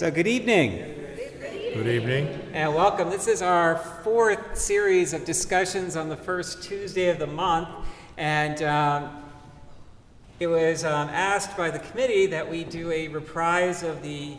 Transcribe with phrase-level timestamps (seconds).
[0.00, 0.78] So, good evening.
[1.74, 2.26] Good evening.
[2.54, 3.10] And welcome.
[3.10, 7.68] This is our fourth series of discussions on the first Tuesday of the month.
[8.16, 9.22] And um,
[10.38, 14.38] it was um, asked by the committee that we do a reprise of the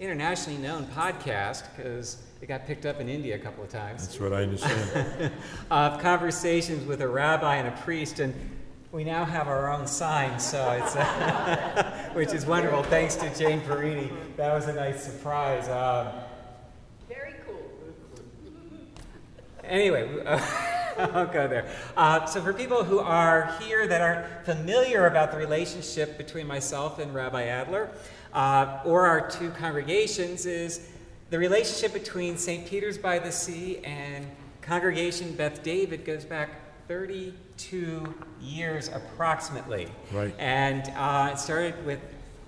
[0.00, 4.18] internationally known podcast, because it got picked up in India a couple of times, That's
[4.18, 5.30] what I understand.
[5.70, 8.18] of conversations with a rabbi and a priest.
[8.18, 8.34] And
[8.92, 10.96] we now have our own sign, so it's
[12.16, 12.82] which is wonderful.
[12.82, 15.68] Thanks to Jane Perini, that was a nice surprise.
[15.68, 16.14] Um,
[17.10, 17.60] Very cool.
[19.62, 20.24] Anyway,
[20.98, 21.66] I'll go there.
[21.94, 26.98] Uh, so, for people who are here that aren't familiar about the relationship between myself
[26.98, 27.90] and Rabbi Adler,
[28.32, 30.88] uh, or our two congregations, is
[31.28, 32.66] the relationship between St.
[32.66, 34.26] Peter's by the Sea and
[34.62, 39.88] Congregation Beth David goes back 32 years approximately.
[40.12, 40.34] Right.
[40.38, 42.00] And uh, it started with,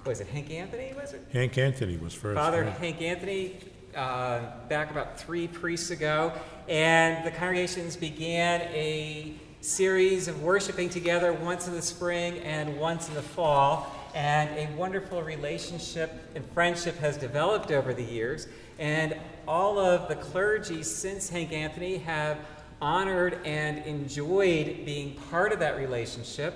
[0.04, 0.92] was it Hank Anthony?
[0.94, 1.26] Was it?
[1.32, 2.36] Hank Anthony was first.
[2.36, 2.76] Father right?
[2.78, 3.58] Hank Anthony,
[3.94, 6.32] uh, back about three priests ago,
[6.68, 13.08] and the congregations began a series of worshiping together once in the spring and once
[13.08, 13.94] in the fall.
[14.14, 18.48] And a wonderful relationship and friendship has developed over the years.
[18.78, 22.38] And all of the clergy since Hank Anthony have
[22.80, 26.54] honored and enjoyed being part of that relationship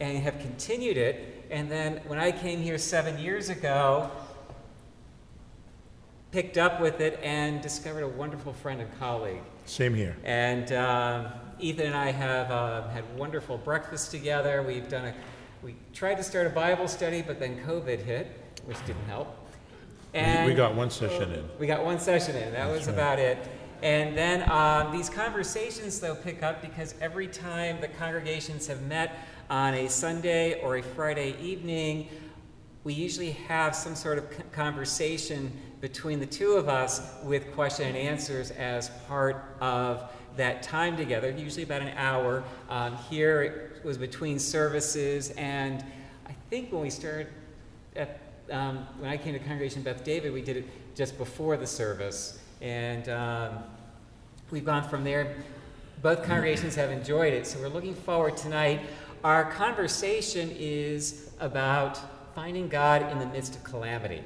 [0.00, 1.35] and have continued it.
[1.50, 4.10] And then when I came here seven years ago,
[6.32, 9.40] picked up with it and discovered a wonderful friend and colleague.
[9.64, 10.16] Same here.
[10.24, 11.26] And um,
[11.58, 14.62] Ethan and I have uh, had wonderful breakfasts together.
[14.62, 15.14] We've done a,
[15.62, 18.28] we tried to start a Bible study, but then COVID hit,
[18.64, 19.28] which didn't help.
[20.12, 21.44] We- And we got one session in.
[21.58, 22.52] we got one session in.
[22.52, 22.94] That was right.
[22.94, 23.38] about it.
[23.82, 29.12] And then um, these conversations, though, pick up because every time the congregations have met
[29.48, 32.08] on a Sunday or a Friday evening,
[32.84, 37.96] we usually have some sort of conversation between the two of us with question and
[37.96, 42.44] answers as part of that time together, usually about an hour.
[42.68, 45.84] Um, here it was between services, and
[46.26, 47.28] I think when we started
[47.94, 48.20] at,
[48.50, 52.38] um, when I came to Congregation Beth David, we did it just before the service,
[52.60, 53.58] and um,
[54.50, 55.36] we've gone from there.
[56.02, 58.80] Both congregations have enjoyed it, so we're looking forward tonight.
[59.24, 61.98] Our conversation is about
[62.34, 64.22] finding God in the midst of calamity.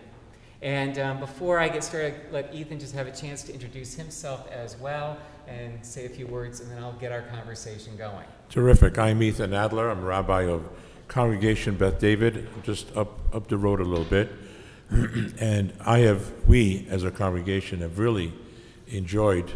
[0.63, 4.51] And um, before I get started, let Ethan just have a chance to introduce himself
[4.51, 5.17] as well
[5.49, 8.27] and say a few words, and then I'll get our conversation going.
[8.51, 8.99] Terrific.
[8.99, 9.91] I'm Ethan Adler.
[9.91, 10.69] I'm rabbi of
[11.09, 14.31] Congregation Beth David, just up, up the road a little bit.
[14.91, 18.33] and I have, we as a congregation have really
[18.89, 19.51] enjoyed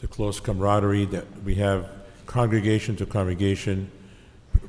[0.00, 1.88] the close camaraderie that we have
[2.26, 3.90] congregation to congregation,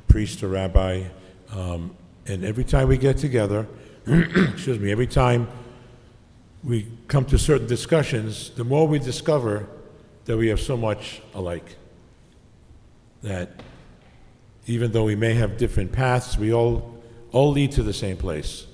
[0.10, 1.04] priest to rabbi.
[1.52, 3.66] Um, and every time we get together,
[4.08, 5.48] excuse me, every time
[6.64, 9.68] we come to certain discussions, the more we discover
[10.26, 11.76] that we have so much alike.
[13.24, 13.62] That
[14.68, 16.98] even though we may have different paths, we all,
[17.32, 18.68] all lead to the same place,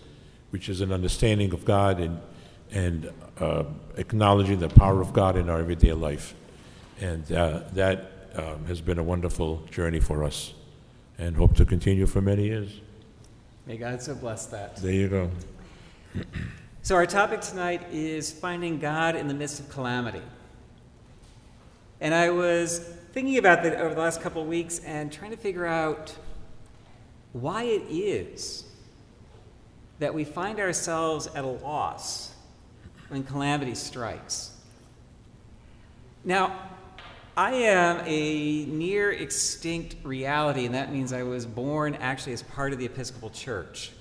[0.50, 2.20] which is an understanding of God and,
[2.72, 3.64] and uh,
[3.98, 6.34] acknowledging the power of God in our everyday life.
[7.00, 10.54] And uh, that um, has been a wonderful journey for us
[11.18, 12.82] and hope to continue for many years.
[13.66, 14.78] May God so bless that.
[14.78, 15.32] There you go.
[16.82, 20.22] So, our topic tonight is finding God in the midst of calamity.
[22.00, 22.80] And I was
[23.14, 26.16] thinking about that over the last couple of weeks and trying to figure out
[27.34, 28.66] why it is
[30.00, 32.34] that we find ourselves at a loss
[33.10, 34.52] when calamity strikes.
[36.24, 36.60] Now,
[37.38, 42.72] I am a near extinct reality, and that means I was born actually as part
[42.72, 43.92] of the Episcopal Church.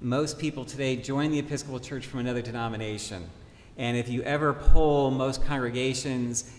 [0.00, 3.28] Most people today join the Episcopal Church from another denomination.
[3.78, 6.54] And if you ever poll most congregations,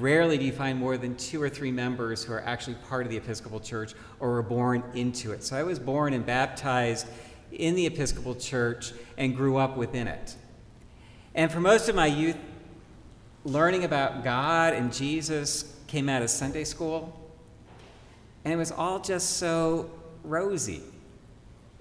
[0.00, 3.12] rarely do you find more than two or three members who are actually part of
[3.12, 5.44] the Episcopal Church or were born into it.
[5.44, 7.06] So I was born and baptized
[7.52, 10.34] in the Episcopal Church and grew up within it.
[11.36, 12.36] And for most of my youth,
[13.46, 17.18] learning about God and Jesus came out of Sunday school.
[18.44, 19.90] And it was all just so
[20.24, 20.82] rosy.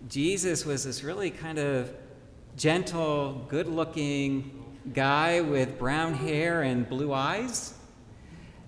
[0.08, 1.92] Jesus was this really kind of
[2.56, 4.64] gentle, good looking
[4.94, 7.74] guy with brown hair and blue eyes.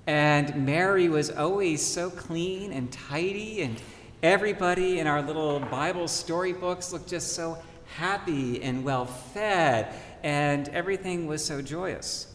[0.07, 3.79] And Mary was always so clean and tidy, and
[4.23, 7.57] everybody in our little Bible storybooks looked just so
[7.95, 9.93] happy and well fed,
[10.23, 12.26] and everything was so joyous.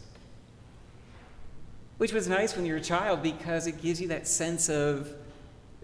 [2.03, 5.15] Which was nice when you're a child because it gives you that sense of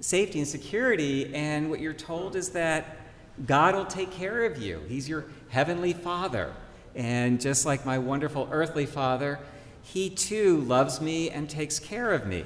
[0.01, 2.97] safety and security, and what you're told is that
[3.45, 4.81] God will take care of you.
[4.89, 6.51] He's your heavenly Father.
[6.93, 9.39] And just like my wonderful earthly father,
[9.81, 12.43] he too loves me and takes care of me.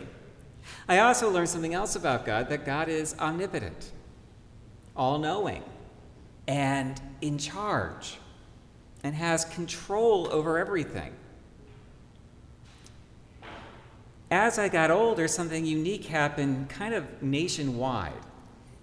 [0.88, 3.90] I also learned something else about God that God is omnipotent,
[4.96, 5.64] all knowing,
[6.48, 8.20] and in charge,
[9.04, 11.12] and has control over everything.
[14.33, 18.13] As I got older, something unique happened kind of nationwide,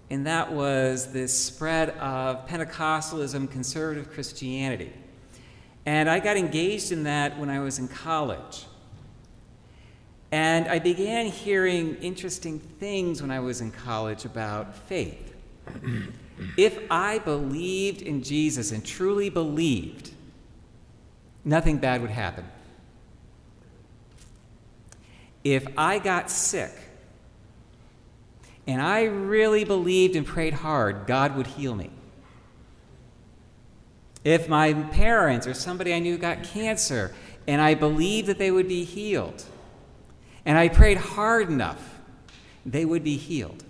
[0.08, 4.92] and that was this spread of Pentecostalism, conservative Christianity.
[5.84, 8.66] And I got engaged in that when I was in college.
[10.30, 15.34] And I began hearing interesting things when I was in college about faith.
[16.56, 20.12] if I believed in Jesus and truly believed,
[21.44, 22.44] nothing bad would happen.
[25.42, 26.72] If I got sick
[28.66, 31.90] and I really believed and prayed hard, God would heal me.
[34.22, 37.14] If my parents or somebody I knew got cancer
[37.46, 39.44] and I believed that they would be healed,
[40.44, 42.00] and I prayed hard enough,
[42.66, 43.64] they would be healed.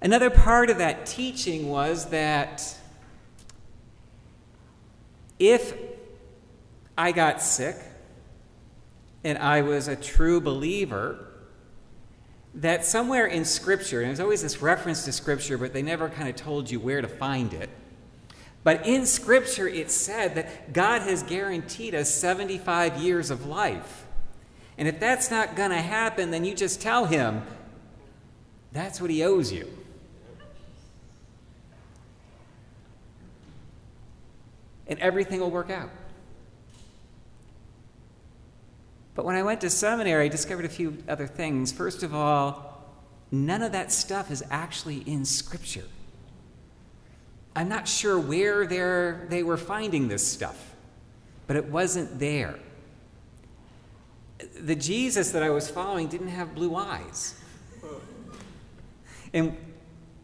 [0.00, 2.76] Another part of that teaching was that
[5.38, 5.74] if
[6.96, 7.76] I got sick
[9.24, 11.26] and I was a true believer,
[12.54, 16.28] that somewhere in Scripture, and there's always this reference to Scripture, but they never kind
[16.28, 17.70] of told you where to find it.
[18.62, 24.06] But in Scripture, it said that God has guaranteed us 75 years of life.
[24.78, 27.42] And if that's not going to happen, then you just tell him
[28.72, 29.70] that's what he owes you.
[34.86, 35.90] And everything will work out.
[39.14, 41.70] But when I went to seminary, I discovered a few other things.
[41.70, 42.82] First of all,
[43.30, 45.84] none of that stuff is actually in Scripture.
[47.54, 50.74] I'm not sure where they were finding this stuff,
[51.46, 52.58] but it wasn't there.
[54.60, 57.40] The Jesus that I was following didn't have blue eyes.
[59.32, 59.56] And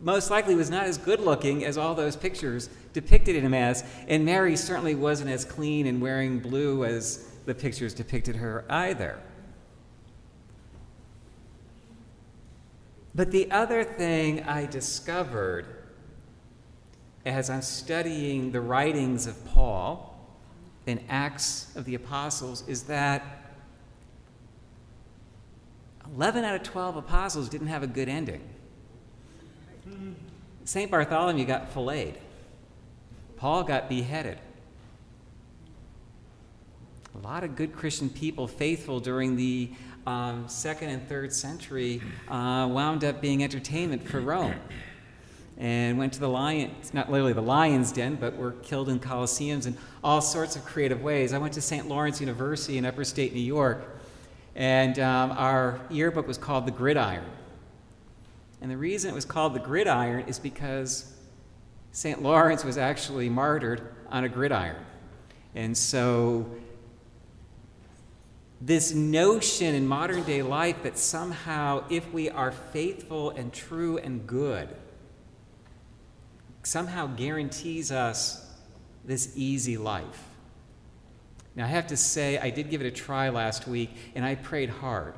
[0.00, 3.84] most likely was not as good looking as all those pictures depicted him as.
[4.08, 9.18] And Mary certainly wasn't as clean and wearing blue as the pictures depicted her either.
[13.14, 15.66] But the other thing I discovered
[17.26, 20.16] as I'm studying the writings of Paul
[20.86, 23.24] in Acts of the Apostles is that
[26.14, 28.42] 11 out of 12 apostles didn't have a good ending.
[30.64, 30.90] St.
[30.90, 32.18] Bartholomew got filleted,
[33.36, 34.38] Paul got beheaded.
[37.14, 39.70] A lot of good Christian people, faithful during the
[40.06, 44.54] um, second and third century, uh, wound up being entertainment for Rome
[45.58, 49.66] and went to the lion, not literally the lion's den, but were killed in coliseums
[49.66, 51.34] in all sorts of creative ways.
[51.34, 51.86] I went to St.
[51.86, 53.84] Lawrence University in upper state New York,
[54.54, 57.24] and um, our yearbook was called The Gridiron.
[58.62, 61.12] And the reason it was called The Gridiron is because
[61.92, 62.22] St.
[62.22, 64.76] Lawrence was actually martyred on a gridiron.
[65.54, 66.46] And so,
[68.60, 74.26] this notion in modern day life that somehow, if we are faithful and true and
[74.26, 74.68] good,
[76.62, 78.46] somehow guarantees us
[79.04, 80.24] this easy life.
[81.56, 84.34] Now, I have to say, I did give it a try last week, and I
[84.34, 85.14] prayed hard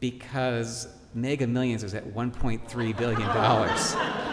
[0.00, 4.28] because Mega Millions was at $1.3 billion.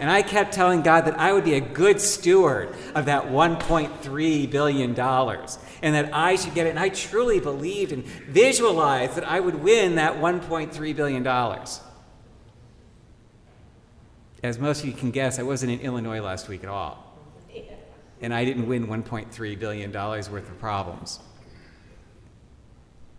[0.00, 4.50] and I kept telling God that I would be a good steward of that $1.3
[4.50, 6.70] billion and that I should get it.
[6.70, 11.26] And I truly believed and visualized that I would win that $1.3 billion.
[14.42, 17.06] As most of you can guess, I wasn't in Illinois last week at all.
[18.22, 21.20] And I didn't win $1.3 billion worth of problems.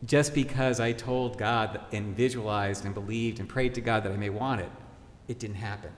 [0.03, 4.17] Just because I told God and visualized and believed and prayed to God that I
[4.17, 4.71] may want it,
[5.27, 5.91] it didn't happen.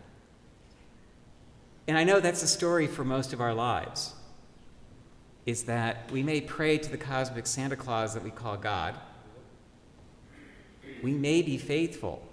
[1.88, 4.14] And I know that's the story for most of our lives.
[5.46, 8.96] Is that we may pray to the cosmic Santa Claus that we call God.
[11.02, 12.28] We may be faithful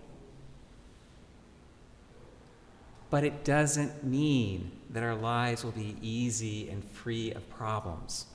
[3.11, 8.27] but it doesn't mean that our lives will be easy and free of problems.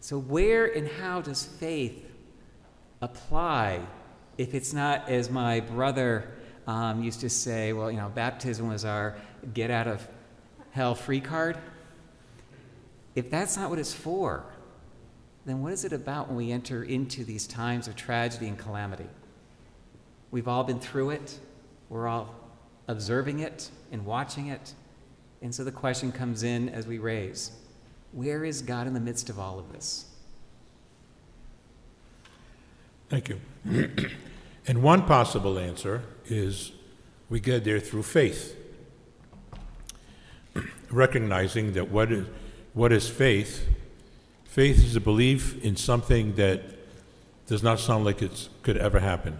[0.00, 2.04] So, where and how does faith
[3.02, 3.80] apply
[4.38, 6.30] if it's not, as my brother
[6.66, 9.16] um, used to say, well, you know, baptism was our
[9.54, 10.06] get out of
[10.72, 11.56] hell free card?
[13.14, 14.44] If that's not what it's for,
[15.46, 19.08] then what is it about when we enter into these times of tragedy and calamity?
[20.30, 21.38] We've all been through it.
[21.88, 22.34] We're all
[22.88, 24.74] observing it and watching it.
[25.40, 27.52] And so the question comes in as we raise
[28.12, 30.06] where is God in the midst of all of this?
[33.08, 33.40] Thank you.
[34.66, 36.72] and one possible answer is
[37.28, 38.56] we get there through faith.
[40.90, 42.26] Recognizing that what is,
[42.74, 43.68] what is faith?
[44.44, 46.62] Faith is a belief in something that
[47.46, 49.38] does not sound like it could ever happen.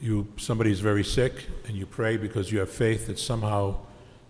[0.00, 3.76] You, somebody is very sick, and you pray because you have faith that somehow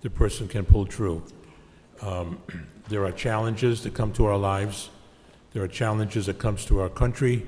[0.03, 1.23] the person can pull through.
[2.03, 2.41] Um,
[2.89, 4.91] there are challenges that come to our lives.
[5.53, 7.47] There are challenges that comes to our country,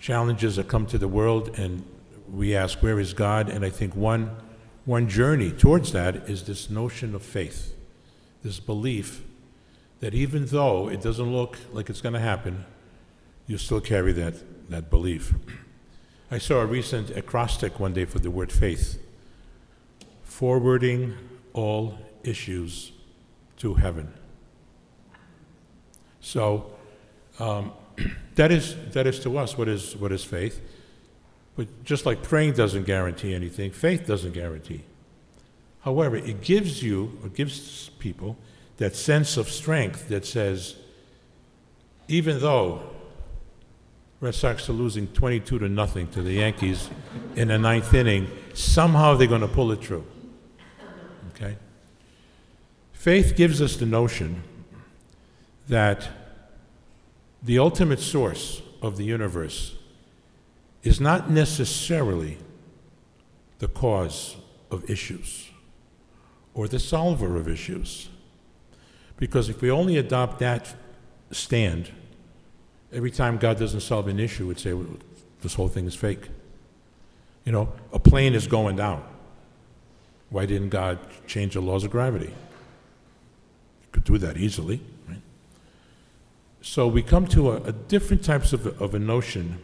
[0.00, 1.84] challenges that come to the world, and
[2.32, 3.48] we ask, where is God?
[3.48, 4.34] And I think one,
[4.84, 7.74] one journey towards that is this notion of faith,
[8.42, 9.22] this belief
[10.00, 12.64] that even though it doesn't look like it's going to happen,
[13.46, 14.34] you still carry that,
[14.68, 15.32] that belief.
[16.30, 18.98] I saw a recent acrostic one day for the word faith
[20.24, 21.14] forwarding
[21.52, 22.90] all issues
[23.58, 24.12] to heaven.
[26.20, 26.72] So
[27.38, 27.72] um,
[28.34, 30.60] that, is, that is to us what is, what is faith.
[31.56, 34.84] But just like praying doesn't guarantee anything, faith doesn't guarantee.
[35.80, 38.36] However, it gives you, or gives people
[38.78, 40.76] that sense of strength that says,
[42.08, 42.82] even though
[44.20, 46.88] Red Sox are losing 22 to nothing to the Yankees
[47.34, 50.06] in the ninth inning, somehow they're going to pull it through.
[51.34, 51.56] Okay?
[52.92, 54.44] Faith gives us the notion
[55.68, 56.08] that
[57.42, 59.76] the ultimate source of the universe
[60.82, 62.38] is not necessarily
[63.58, 64.36] the cause
[64.70, 65.48] of issues
[66.54, 68.08] or the solver of issues.
[69.16, 70.74] Because if we only adopt that
[71.30, 71.90] stand,
[72.92, 74.86] every time God doesn't solve an issue, we'd say well,
[75.42, 76.28] this whole thing is fake.
[77.44, 79.04] You know, a plane is going down.
[80.30, 82.32] Why didn't God change the laws of gravity?
[83.92, 84.80] could do that easily.
[85.08, 85.20] Right?
[86.62, 89.60] So we come to a, a different types of, of a notion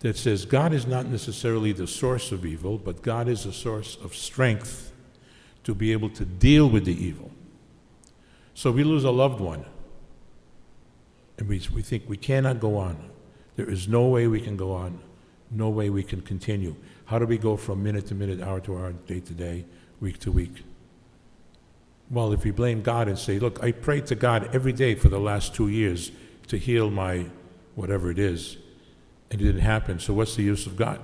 [0.00, 3.96] that says God is not necessarily the source of evil, but God is a source
[4.02, 4.92] of strength
[5.64, 7.30] to be able to deal with the evil.
[8.54, 9.64] So we lose a loved one,
[11.38, 13.10] and we, we think we cannot go on.
[13.56, 15.00] There is no way we can go on,
[15.50, 16.76] no way we can continue.
[17.06, 19.64] How do we go from minute to minute, hour to hour, day to day,
[20.00, 20.62] week to week?
[22.10, 25.08] Well, if we blame God and say, look, I prayed to God every day for
[25.08, 26.12] the last two years
[26.48, 27.26] to heal my
[27.74, 28.56] whatever it is,
[29.30, 31.00] and it didn't happen, so what's the use of God?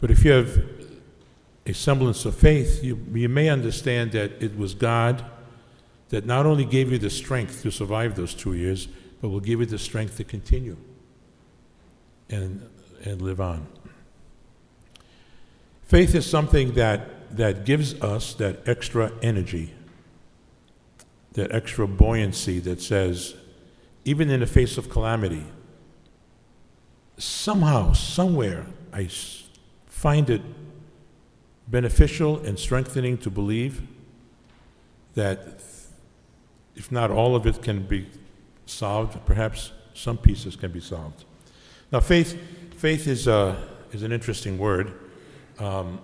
[0.00, 0.62] But if you have
[1.66, 5.24] a semblance of faith, you, you may understand that it was God
[6.08, 8.88] that not only gave you the strength to survive those two years,
[9.20, 10.76] but will give you the strength to continue
[12.28, 12.68] and,
[13.04, 13.66] and live on.
[15.82, 19.72] Faith is something that that gives us that extra energy,
[21.32, 23.34] that extra buoyancy that says,
[24.04, 25.44] even in the face of calamity,
[27.20, 29.08] somehow, somewhere, I
[29.86, 30.42] find it
[31.68, 33.82] beneficial and strengthening to believe
[35.14, 35.60] that
[36.74, 38.08] if not all of it can be
[38.66, 41.24] solved, perhaps some pieces can be solved.
[41.92, 42.38] Now, faith,
[42.76, 43.56] faith is, uh,
[43.92, 44.94] is an interesting word.
[45.58, 46.00] Um,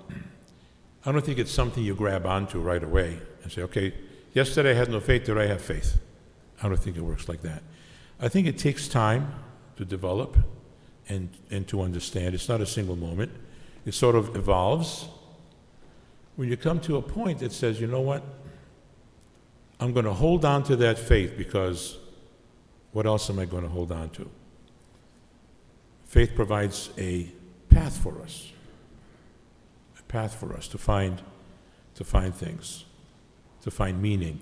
[1.05, 3.95] I don't think it's something you grab onto right away and say, okay,
[4.35, 5.99] yesterday I had no faith, today I have faith.
[6.63, 7.63] I don't think it works like that.
[8.21, 9.33] I think it takes time
[9.77, 10.37] to develop
[11.09, 12.35] and, and to understand.
[12.35, 13.33] It's not a single moment,
[13.85, 15.07] it sort of evolves.
[16.37, 18.23] When you come to a point that says, you know what,
[19.81, 21.97] I'm going to hold on to that faith because
[22.93, 24.29] what else am I going to hold on to?
[26.07, 27.31] Faith provides a
[27.69, 28.53] path for us
[29.99, 31.23] a path for us to find,
[31.95, 32.85] to find things,
[33.63, 34.41] to find meaning.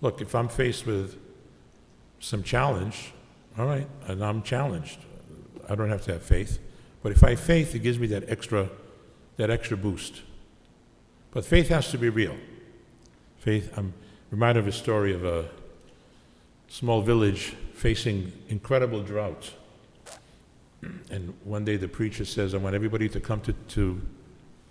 [0.00, 1.18] Look, if I'm faced with
[2.20, 3.12] some challenge,
[3.58, 4.98] all right, and I'm challenged.
[5.68, 6.58] I don't have to have faith.
[7.02, 8.70] But if I have faith, it gives me that extra,
[9.36, 10.22] that extra boost.
[11.32, 12.36] But faith has to be real.
[13.38, 13.92] Faith, I'm
[14.30, 15.48] reminded of a story of a
[16.68, 19.52] small village facing incredible drought.
[21.10, 24.00] And one day the preacher says, I want everybody to come to, to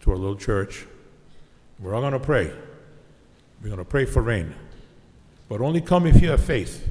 [0.04, 0.86] to our little church.
[1.80, 2.52] We're all going to pray.
[3.62, 4.54] We're going to pray for rain.
[5.48, 6.90] But only come if you have faith.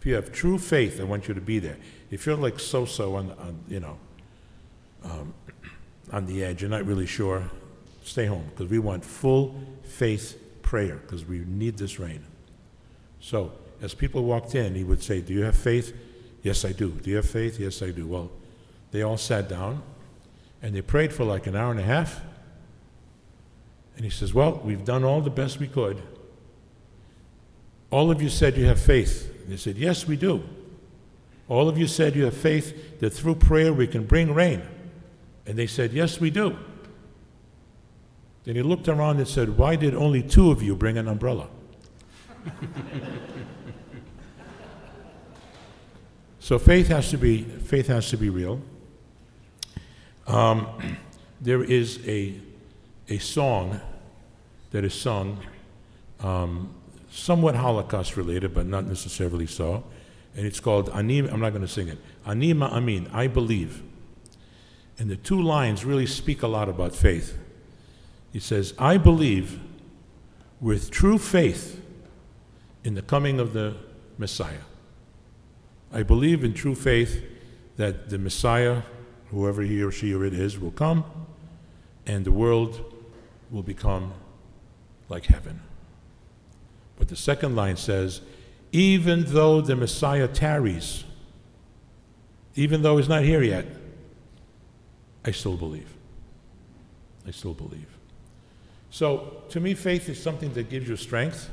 [0.00, 1.76] If you have true faith, I want you to be there.
[2.14, 3.98] If you're like so-so on, on you know,
[5.02, 5.34] um,
[6.12, 7.42] on the edge, you're not really sure,
[8.04, 12.24] stay home because we want full faith prayer because we need this rain.
[13.18, 13.50] So
[13.82, 15.92] as people walked in, he would say, "Do you have faith?"
[16.44, 16.90] Yes, I do.
[16.92, 17.58] Do you have faith?
[17.58, 18.06] Yes, I do.
[18.06, 18.30] Well,
[18.92, 19.82] they all sat down
[20.62, 22.20] and they prayed for like an hour and a half.
[23.96, 26.00] And he says, Well, we've done all the best we could.
[27.90, 29.48] All of you said you have faith.
[29.48, 30.44] They said, Yes, we do.
[31.48, 34.62] All of you said you have faith that through prayer we can bring rain.
[35.46, 36.56] And they said, Yes, we do.
[38.44, 41.48] Then he looked around and said, Why did only two of you bring an umbrella?
[46.38, 48.60] so faith has to be faith has to be real.
[50.26, 50.66] Um,
[51.40, 52.40] there is a
[53.08, 53.80] a song
[54.70, 55.38] that is sung,
[56.20, 56.74] um,
[57.10, 59.84] somewhat Holocaust related, but not necessarily so,
[60.36, 61.28] and it's called Anim.
[61.32, 61.98] I'm not going to sing it.
[62.26, 63.12] Ani Ma'amin.
[63.12, 63.82] I believe.
[64.98, 67.36] And the two lines really speak a lot about faith.
[68.32, 69.60] He says, I believe
[70.60, 71.80] with true faith
[72.82, 73.76] in the coming of the
[74.18, 74.64] Messiah.
[75.92, 77.22] I believe in true faith
[77.76, 78.82] that the Messiah,
[79.30, 81.04] whoever he or she or it is, will come
[82.06, 82.92] and the world
[83.50, 84.12] will become
[85.08, 85.60] like heaven.
[86.96, 88.20] But the second line says,
[88.74, 91.04] even though the Messiah tarries,
[92.56, 93.66] even though he's not here yet,
[95.24, 95.94] I still believe.
[97.24, 97.86] I still believe.
[98.90, 101.50] So, to me, faith is something that gives you strength.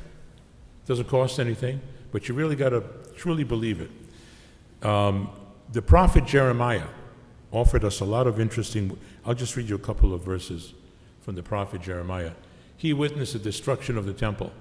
[0.84, 2.82] It doesn't cost anything, but you really got to
[3.16, 4.84] truly believe it.
[4.84, 5.30] Um,
[5.70, 6.88] the prophet Jeremiah
[7.52, 8.98] offered us a lot of interesting.
[9.24, 10.74] I'll just read you a couple of verses
[11.20, 12.32] from the prophet Jeremiah.
[12.76, 14.52] He witnessed the destruction of the temple.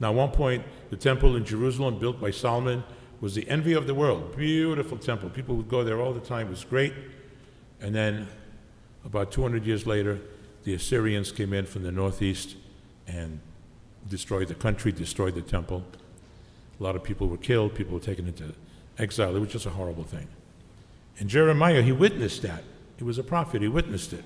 [0.00, 2.82] Now, at one point, the temple in Jerusalem, built by Solomon,
[3.20, 4.34] was the envy of the world.
[4.34, 5.28] Beautiful temple.
[5.28, 6.46] People would go there all the time.
[6.46, 6.94] It was great.
[7.80, 8.26] And then,
[9.04, 10.18] about 200 years later,
[10.64, 12.56] the Assyrians came in from the northeast
[13.06, 13.40] and
[14.08, 15.84] destroyed the country, destroyed the temple.
[16.78, 18.54] A lot of people were killed, people were taken into
[18.98, 19.36] exile.
[19.36, 20.28] It was just a horrible thing.
[21.18, 22.64] And Jeremiah, he witnessed that.
[22.96, 24.24] He was a prophet, he witnessed it.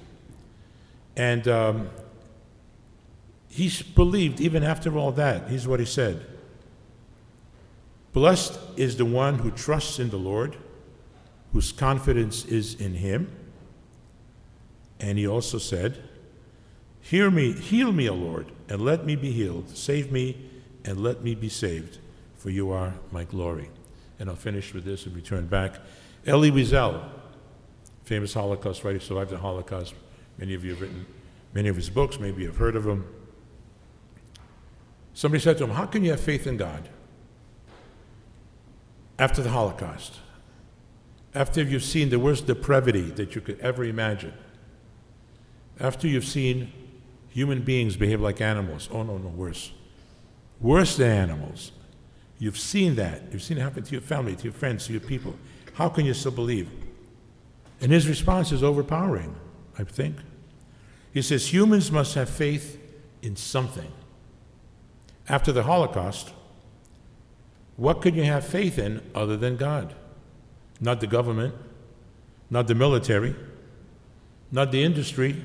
[1.17, 1.91] And um,
[3.55, 6.27] he believed, even after all that, here's what he said
[8.12, 10.57] Blessed is the one who trusts in the Lord,
[11.53, 13.31] whose confidence is in him.
[14.99, 16.03] And he also said,
[17.01, 19.77] Hear me, heal me, O Lord, and let me be healed.
[19.77, 20.37] Save me,
[20.85, 21.99] and let me be saved,
[22.37, 23.71] for you are my glory.
[24.19, 25.77] And I'll finish with this and return back.
[26.27, 27.09] Elie Wiesel,
[28.03, 29.95] famous Holocaust writer, survived the Holocaust.
[30.38, 31.07] Many of you have written
[31.53, 33.05] many of his books, maybe you've heard of him.
[35.14, 36.88] Somebody said to him, How can you have faith in God
[39.18, 40.18] after the Holocaust?
[41.35, 44.35] After you've seen the worst depravity that you could ever imagine?
[45.81, 46.72] After you've seen
[47.29, 48.88] human beings behave like animals.
[48.92, 49.72] Oh, no, no, worse.
[50.61, 51.72] Worse than animals.
[52.38, 53.22] You've seen that.
[53.33, 55.35] You've seen it happen to your family, to your friends, to your people.
[55.74, 56.70] How can you still believe?
[57.81, 59.35] And his response is overpowering,
[59.79, 60.16] I think.
[61.12, 62.81] He says humans must have faith
[63.22, 63.90] in something.
[65.29, 66.33] After the Holocaust,
[67.77, 69.95] what could you have faith in other than God?
[70.81, 71.55] Not the government,
[72.51, 73.35] not the military,
[74.53, 75.43] not the industry,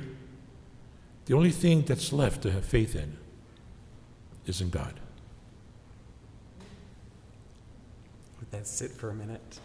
[1.26, 3.18] the only thing that's left to have faith in
[4.46, 4.94] is in God.
[8.40, 9.60] Let that sit for a minute.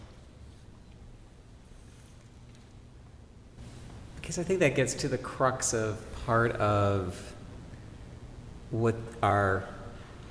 [4.16, 7.35] Because I think that gets to the crux of part of
[8.70, 9.68] what our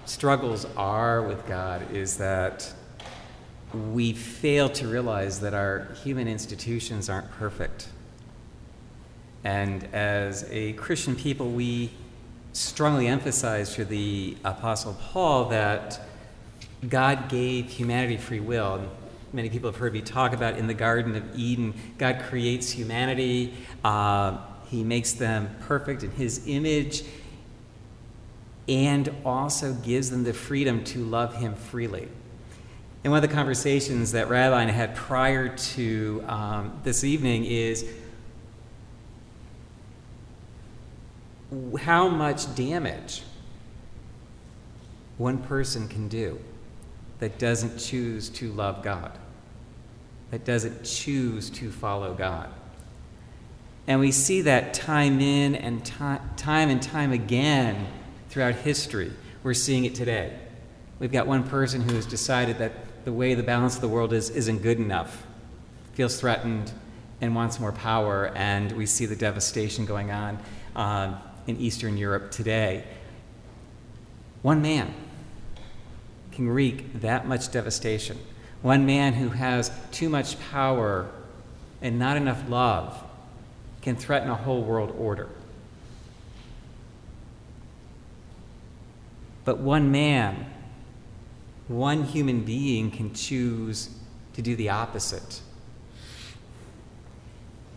[0.06, 2.72] struggles are with God is that
[3.92, 7.88] we fail to realize that our human institutions aren't perfect.
[9.44, 11.92] And as a Christian people, we
[12.54, 16.00] strongly emphasize through the Apostle Paul that
[16.88, 18.88] God gave humanity free will.
[19.32, 23.56] Many people have heard me talk about in the Garden of Eden, God creates humanity,
[23.84, 24.38] uh,
[24.68, 27.04] He makes them perfect in His image,
[28.68, 32.08] and also gives them the freedom to love Him freely.
[33.04, 37.44] And one of the conversations that Rabbi and I had prior to um, this evening
[37.46, 37.86] is
[41.82, 43.24] how much damage
[45.18, 46.40] one person can do
[47.20, 49.12] that doesn't choose to love God,
[50.32, 52.50] that doesn't choose to follow God.
[53.86, 57.88] And we see that time in and time, time and time again
[58.34, 59.12] throughout history.
[59.44, 60.38] We're seeing it today.
[61.00, 64.12] We've got one person who has decided that the way the balance of the world
[64.12, 65.26] is isn't good enough,
[65.94, 66.72] feels threatened,
[67.22, 70.40] and wants more power, and we see the devastation going on.
[70.76, 71.16] Uh,
[71.48, 72.84] in Eastern Europe today.
[74.42, 74.94] One man
[76.32, 78.18] can wreak that much devastation.
[78.62, 81.10] One man who has too much power
[81.82, 83.04] and not enough love
[83.82, 85.30] can threaten a whole world order.
[89.46, 90.46] But one man,
[91.68, 93.90] one human being can choose
[94.34, 95.42] to do the opposite.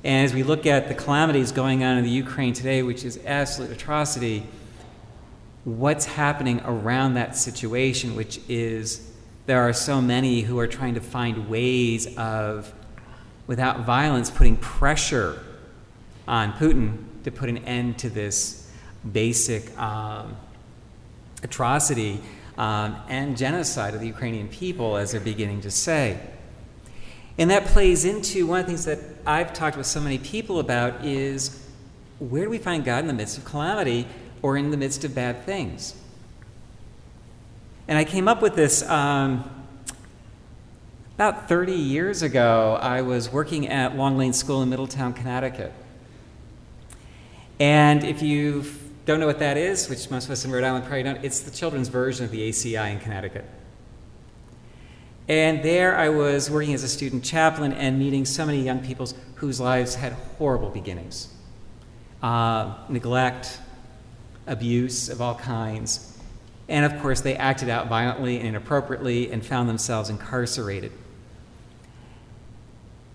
[0.04, 3.18] And as we look at the calamities going on in the Ukraine today, which is
[3.26, 4.44] absolute atrocity,
[5.64, 9.10] what's happening around that situation, which is
[9.46, 12.72] there are so many who are trying to find ways of,
[13.48, 15.40] without violence, putting pressure
[16.28, 18.70] on Putin to put an end to this
[19.12, 20.36] basic um,
[21.42, 22.20] atrocity
[22.58, 26.18] um, and genocide of the Ukrainian people, as they're beginning to say.
[27.38, 30.58] And that plays into one of the things that I've talked with so many people
[30.58, 31.62] about is
[32.18, 34.06] where do we find God in the midst of calamity
[34.40, 35.94] or in the midst of bad things?
[37.88, 39.48] And I came up with this um,
[41.16, 42.78] about 30 years ago.
[42.80, 45.72] I was working at Long Lane School in Middletown, Connecticut.
[47.60, 48.64] And if you
[49.06, 51.40] don't know what that is, which most of us in Rhode Island probably don't, it's
[51.40, 53.44] the children's version of the ACI in Connecticut.
[55.28, 59.08] And there I was working as a student chaplain and meeting so many young people
[59.36, 61.28] whose lives had horrible beginnings
[62.22, 63.60] uh, neglect,
[64.46, 66.18] abuse of all kinds.
[66.68, 70.90] And of course, they acted out violently and inappropriately and found themselves incarcerated.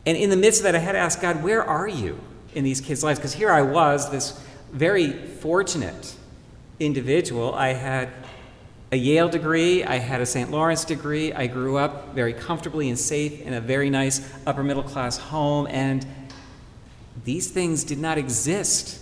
[0.05, 2.19] And in the midst of that, I had to ask God, where are you
[2.53, 3.19] in these kids' lives?
[3.19, 4.39] Because here I was, this
[4.71, 6.15] very fortunate
[6.79, 7.53] individual.
[7.53, 8.09] I had
[8.91, 10.51] a Yale degree, I had a St.
[10.51, 11.31] Lawrence degree.
[11.31, 15.67] I grew up very comfortably and safe in a very nice upper middle class home,
[15.67, 16.05] and
[17.23, 18.99] these things did not exist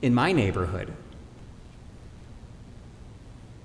[0.00, 0.92] in my neighborhood.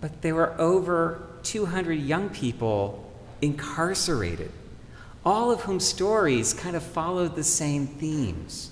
[0.02, 3.10] But there were over 200 young people
[3.42, 4.52] incarcerated,
[5.24, 8.72] all of whom stories kind of followed the same themes.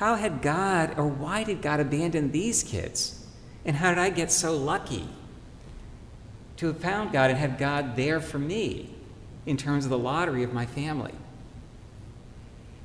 [0.00, 3.22] How had God, or why did God abandon these kids?
[3.66, 5.06] And how did I get so lucky
[6.56, 8.94] to have found God and had God there for me
[9.44, 11.12] in terms of the lottery of my family?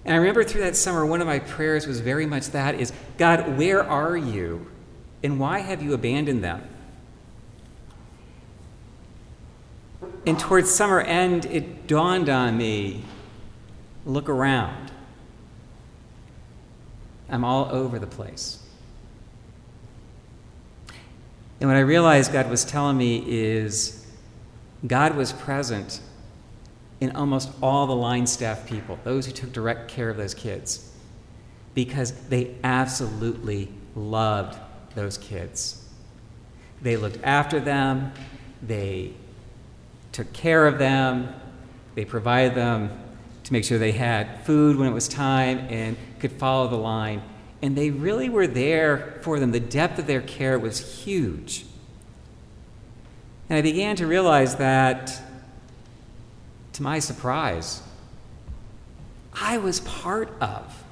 [0.03, 2.91] And I remember through that summer, one of my prayers was very much that is,
[3.17, 4.67] God, where are you?
[5.23, 6.67] And why have you abandoned them?
[10.27, 13.05] And towards summer end, it dawned on me
[14.05, 14.84] look around.
[17.29, 18.59] I'm all over the place.
[21.59, 24.05] And what I realized God was telling me is
[24.85, 26.01] God was present
[26.99, 30.91] in almost all the line staff people, those who took direct care of those kids,
[31.73, 34.59] because they absolutely loved
[34.95, 35.83] those kids.
[36.81, 38.11] They looked after them,
[38.61, 39.13] they
[40.11, 41.33] took care of them,
[41.95, 42.91] they provided them
[43.43, 47.21] to make sure they had food when it was time and could follow the line
[47.61, 49.51] and they really were there for them.
[49.51, 51.65] The depth of their care was huge.
[53.49, 55.21] And I began to realize that,
[56.73, 57.81] to my surprise,
[59.33, 60.83] I was part of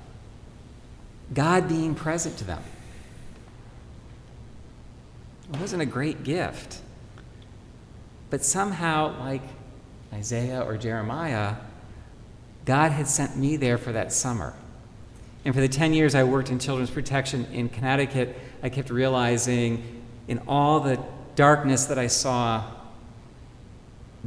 [1.33, 2.61] God being present to them.
[5.53, 6.79] It wasn't a great gift.
[8.29, 9.43] But somehow, like
[10.11, 11.55] Isaiah or Jeremiah,
[12.65, 14.53] God had sent me there for that summer.
[15.45, 20.03] And for the 10 years I worked in children's protection in Connecticut, I kept realizing
[20.27, 20.99] in all the
[21.35, 22.63] darkness that I saw,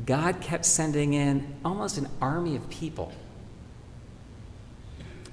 [0.05, 3.13] God kept sending in almost an army of people.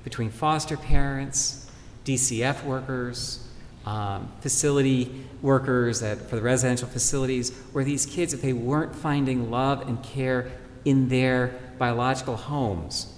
[0.06, 1.70] Between foster parents,
[2.06, 3.46] DCF workers,
[3.86, 9.52] um, facility workers at, for the residential facilities, where these kids, if they weren't finding
[9.52, 10.52] love and care
[10.86, 13.13] in their biological homes,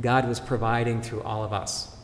[0.00, 1.94] God was providing through all of us.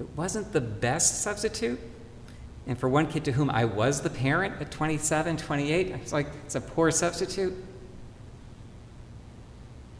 [0.00, 1.78] It wasn't the best substitute.
[2.66, 6.28] And for one kid to whom I was the parent at 27, 28, it's like,
[6.44, 7.54] it's a poor substitute.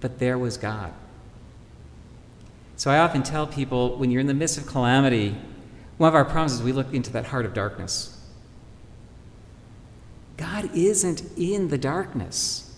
[0.00, 0.92] But there was God.
[2.76, 5.36] So I often tell people when you're in the midst of calamity,
[5.96, 8.14] one of our problems is we look into that heart of darkness.
[10.36, 12.76] God isn't in the darkness.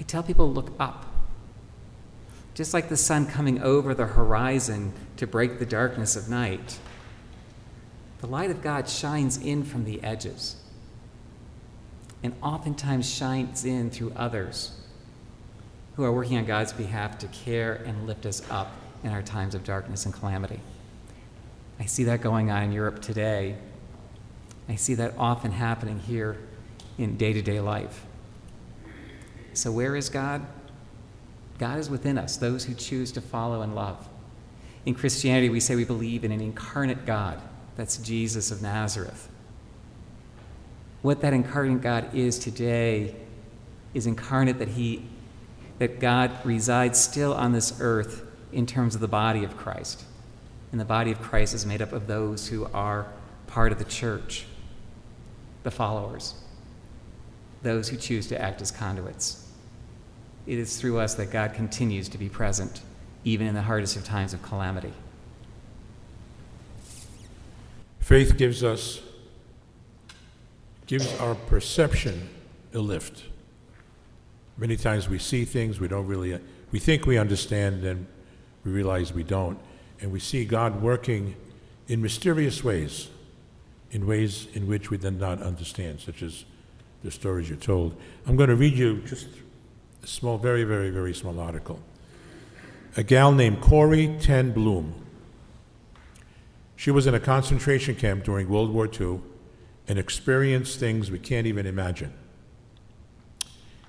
[0.00, 1.13] I tell people look up.
[2.54, 6.78] Just like the sun coming over the horizon to break the darkness of night,
[8.20, 10.56] the light of God shines in from the edges
[12.22, 14.80] and oftentimes shines in through others
[15.96, 19.54] who are working on God's behalf to care and lift us up in our times
[19.54, 20.60] of darkness and calamity.
[21.78, 23.56] I see that going on in Europe today.
[24.68, 26.38] I see that often happening here
[26.96, 28.06] in day to day life.
[29.52, 30.46] So, where is God?
[31.58, 34.08] God is within us, those who choose to follow and love.
[34.86, 37.40] in Christianity, we say we believe in an incarnate God.
[37.76, 39.28] That's Jesus of Nazareth.
[41.02, 43.14] What that incarnate God is today
[43.94, 45.06] is incarnate that he
[45.78, 50.04] that God resides still on this earth in terms of the body of Christ.
[50.70, 53.08] And the body of Christ is made up of those who are
[53.46, 54.46] part of the church,
[55.62, 56.34] the followers,
[57.62, 59.43] those who choose to act as conduits.
[60.46, 62.82] It is through us that God continues to be present,
[63.24, 64.92] even in the hardest of times of calamity.
[68.00, 69.00] Faith gives us,
[70.86, 72.28] gives our perception
[72.74, 73.24] a lift.
[74.58, 76.38] Many times we see things we don't really,
[76.70, 78.06] we think we understand, then
[78.64, 79.58] we realize we don't.
[80.00, 81.34] And we see God working
[81.88, 83.08] in mysterious ways,
[83.90, 86.44] in ways in which we did not understand, such as
[87.02, 87.96] the stories you're told.
[88.26, 89.28] I'm going to read you just
[90.06, 91.80] small, very, very, very small article.
[92.96, 94.94] A gal named Corrie ten Boom.
[96.76, 99.20] She was in a concentration camp during World War II
[99.88, 102.12] and experienced things we can't even imagine.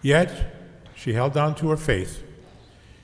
[0.02, 0.56] Yet,
[0.96, 2.24] she held on to her faith,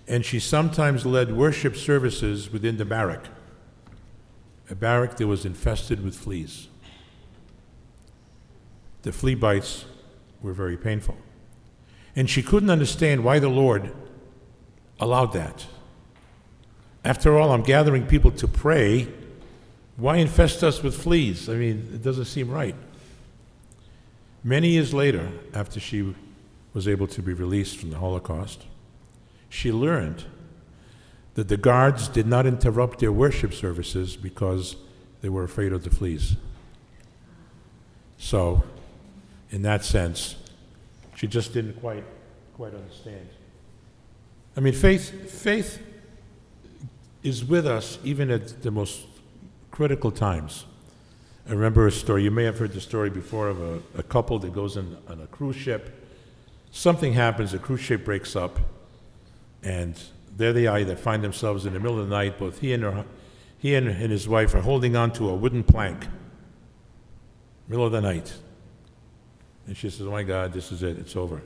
[0.08, 3.26] and she sometimes led worship services within the barrack,
[4.70, 6.68] a barrack that was infested with fleas.
[9.02, 9.86] The flea bites
[10.42, 11.18] were very painful.
[12.16, 13.92] And she couldn't understand why the Lord
[15.00, 15.66] allowed that.
[17.04, 19.08] After all, I'm gathering people to pray.
[19.98, 21.50] Why infest us with fleas?
[21.50, 22.76] I mean, it doesn't seem right.
[24.44, 26.16] Many years later, after she
[26.74, 28.66] was able to be released from the Holocaust,
[29.50, 30.26] she learned
[31.36, 34.76] that the guards did not interrupt their worship services because
[35.22, 36.36] they were afraid of the fleas.
[38.18, 38.64] So,
[39.50, 40.36] in that sense,
[41.22, 42.04] she just didn't quite
[42.56, 43.30] quite understand.
[44.58, 45.80] I mean, faith faith
[47.22, 49.06] is with us even at the most
[49.70, 50.66] critical times.
[51.48, 54.40] I remember a story, you may have heard the story before of a, a couple
[54.40, 56.02] that goes in, on a cruise ship
[56.72, 58.60] something happens, the cruise ship breaks up,
[59.62, 60.02] and
[60.36, 62.82] there they are, they find themselves in the middle of the night, both he and,
[62.82, 63.06] her,
[63.60, 66.08] he and, and his wife are holding on to a wooden plank,
[67.68, 68.34] middle of the night.
[69.72, 71.38] And she says, oh my God, this is it, it's over.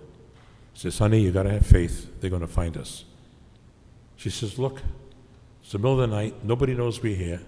[0.74, 3.06] He says, honey, you gotta have faith, they're gonna find us.
[4.16, 4.82] She says, look,
[5.62, 7.40] it's the middle of the night, nobody knows we're here.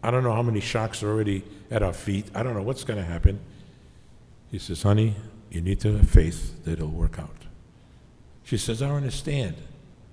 [0.00, 2.26] I don't know how many sharks are already at our feet.
[2.36, 3.40] I don't know what's gonna happen.
[4.52, 5.16] He says, honey,
[5.50, 7.34] you need to have faith that it'll work out.
[8.44, 9.56] She says, I understand.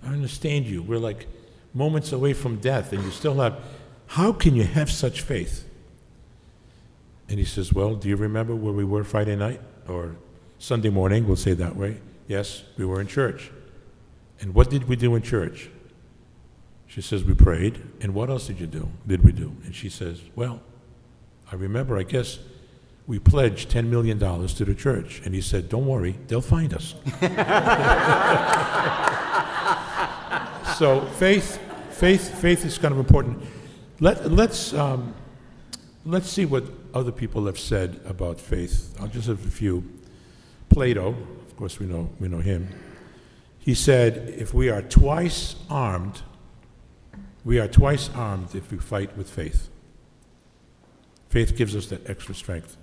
[0.04, 0.82] I understand you.
[0.82, 1.28] We're like
[1.76, 3.60] moments away from death, and you still have.
[4.08, 5.70] How can you have such faith?
[7.28, 10.16] And he says, Well, do you remember where we were Friday night or
[10.60, 11.26] Sunday morning?
[11.26, 11.98] We'll say that way.
[12.28, 13.52] Yes, we were in church.
[14.40, 15.70] And what did we do in church?
[16.88, 17.82] She says, We prayed.
[18.02, 18.90] And what else did you do?
[19.06, 19.56] Did we do?
[19.66, 20.62] And she says, Well,
[21.52, 22.40] I remember, I guess
[23.08, 25.22] we pledged $10 million to the church.
[25.26, 26.96] And he said, Don't worry, they'll find us.
[30.78, 31.60] so faith,
[31.92, 33.42] faith, faith is kind of important.
[34.00, 35.14] Let, let's, um,
[36.06, 38.96] let's see what other people have said about faith.
[39.00, 39.84] I'll just have a few.
[40.70, 42.70] Plato, of course, we know, we know him.
[43.60, 46.22] He said, If we are twice armed,
[47.44, 49.70] we are twice armed if we fight with faith.
[51.30, 52.78] Faith gives us that extra strength.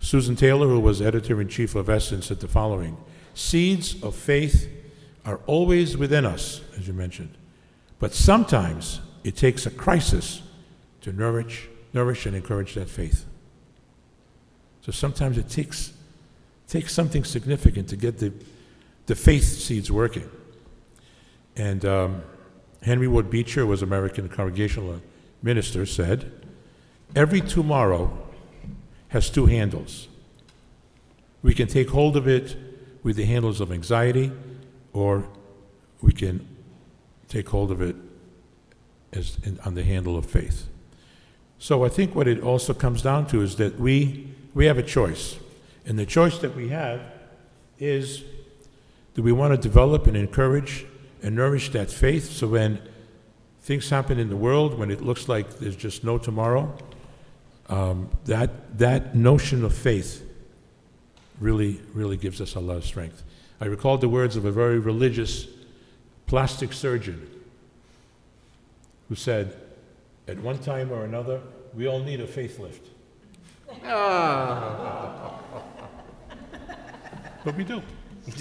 [0.00, 2.96] Susan Taylor, who was editor in chief of Essence, said the following
[3.34, 4.70] Seeds of faith
[5.24, 7.36] are always within us, as you mentioned,
[7.98, 10.42] but sometimes it takes a crisis
[11.00, 13.24] to nourish, nourish and encourage that faith.
[14.82, 15.92] So sometimes it takes,
[16.68, 18.32] takes something significant to get the,
[19.06, 20.28] the faith seeds working.
[21.56, 22.22] And um,
[22.82, 25.00] Henry Ward Beecher was American Congregational
[25.42, 26.30] minister, said,
[27.16, 28.10] Every tomorrow
[29.08, 30.08] has two handles.
[31.42, 32.56] We can take hold of it
[33.02, 34.32] with the handles of anxiety,
[34.92, 35.28] or
[36.02, 36.46] we can
[37.28, 37.96] take hold of it
[39.12, 40.68] as in, on the handle of faith.
[41.64, 44.82] So I think what it also comes down to is that we we have a
[44.82, 45.38] choice,
[45.86, 47.00] and the choice that we have
[47.78, 48.22] is
[49.14, 50.84] do we want to develop and encourage
[51.22, 52.82] and nourish that faith so when
[53.62, 56.70] things happen in the world, when it looks like there's just no tomorrow,
[57.70, 60.22] um, that, that notion of faith
[61.40, 63.22] really, really gives us a lot of strength.
[63.58, 65.46] I recall the words of a very religious
[66.26, 67.26] plastic surgeon
[69.08, 69.56] who said,
[70.28, 71.40] at one time or another,
[71.74, 72.88] we all need a faith lift.
[73.68, 73.78] Oh.
[73.86, 75.40] Ah.
[77.44, 77.82] but we do.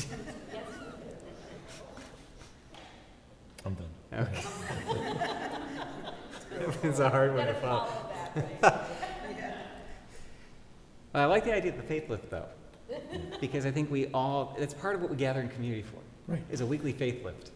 [3.66, 3.88] I'm done.
[4.14, 4.32] Okay.
[6.84, 7.88] it's a hard one to Gotta follow.
[8.62, 8.80] follow?
[11.16, 12.46] I like the idea of the faith lift, though,
[13.42, 16.42] because I think we all, it's part of what we gather in community for, Right,
[16.50, 17.52] is a weekly faith lift.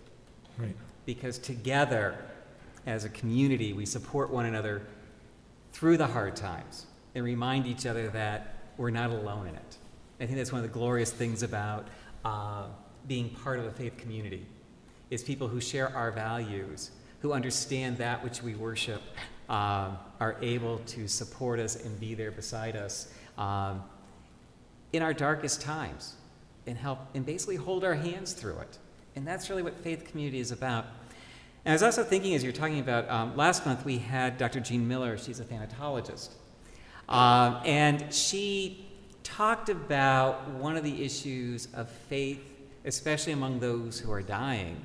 [0.57, 0.75] right.
[1.05, 2.17] Because together,
[2.85, 4.83] as a community, we support one another
[5.77, 9.77] through the hard times and remind each other that we're not alone in it.
[10.19, 11.87] I think that's one of the glorious things about
[12.25, 12.63] uh,
[13.07, 14.43] being part of a faith community,
[15.11, 16.89] is people who share our values,
[17.21, 19.03] who understand that which we worship,
[19.49, 23.83] um, are able to support us and be there beside us um,
[24.93, 26.15] in our darkest times
[26.65, 28.79] and help and basically hold our hands through it.
[29.15, 30.87] And that's really what faith community is about.
[31.67, 34.61] And I was also thinking, as you're talking about, um, last month we had Dr.
[34.61, 36.29] Jean Miller, she's a thanatologist.
[37.09, 38.87] Um, and she
[39.21, 42.39] talked about one of the issues of faith,
[42.85, 44.81] especially among those who are dying,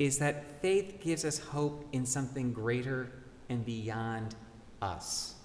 [0.00, 3.12] is that faith gives us hope in something greater
[3.48, 4.34] and beyond
[4.82, 5.36] us.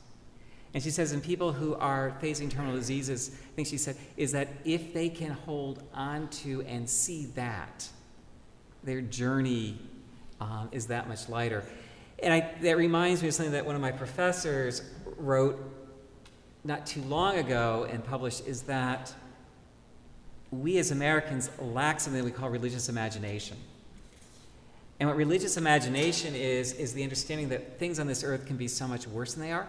[0.73, 4.31] And she says, in people who are facing terminal diseases, I think she said, is
[4.31, 7.87] that if they can hold on to and see that,
[8.83, 9.77] their journey
[10.39, 11.63] um, is that much lighter.
[12.19, 14.81] And I, that reminds me of something that one of my professors
[15.17, 15.59] wrote
[16.63, 19.13] not too long ago and published is that
[20.51, 23.57] we as Americans lack something we call religious imagination.
[24.99, 28.67] And what religious imagination is, is the understanding that things on this earth can be
[28.67, 29.67] so much worse than they are,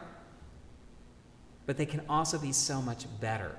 [1.67, 3.57] but they can also be so much better.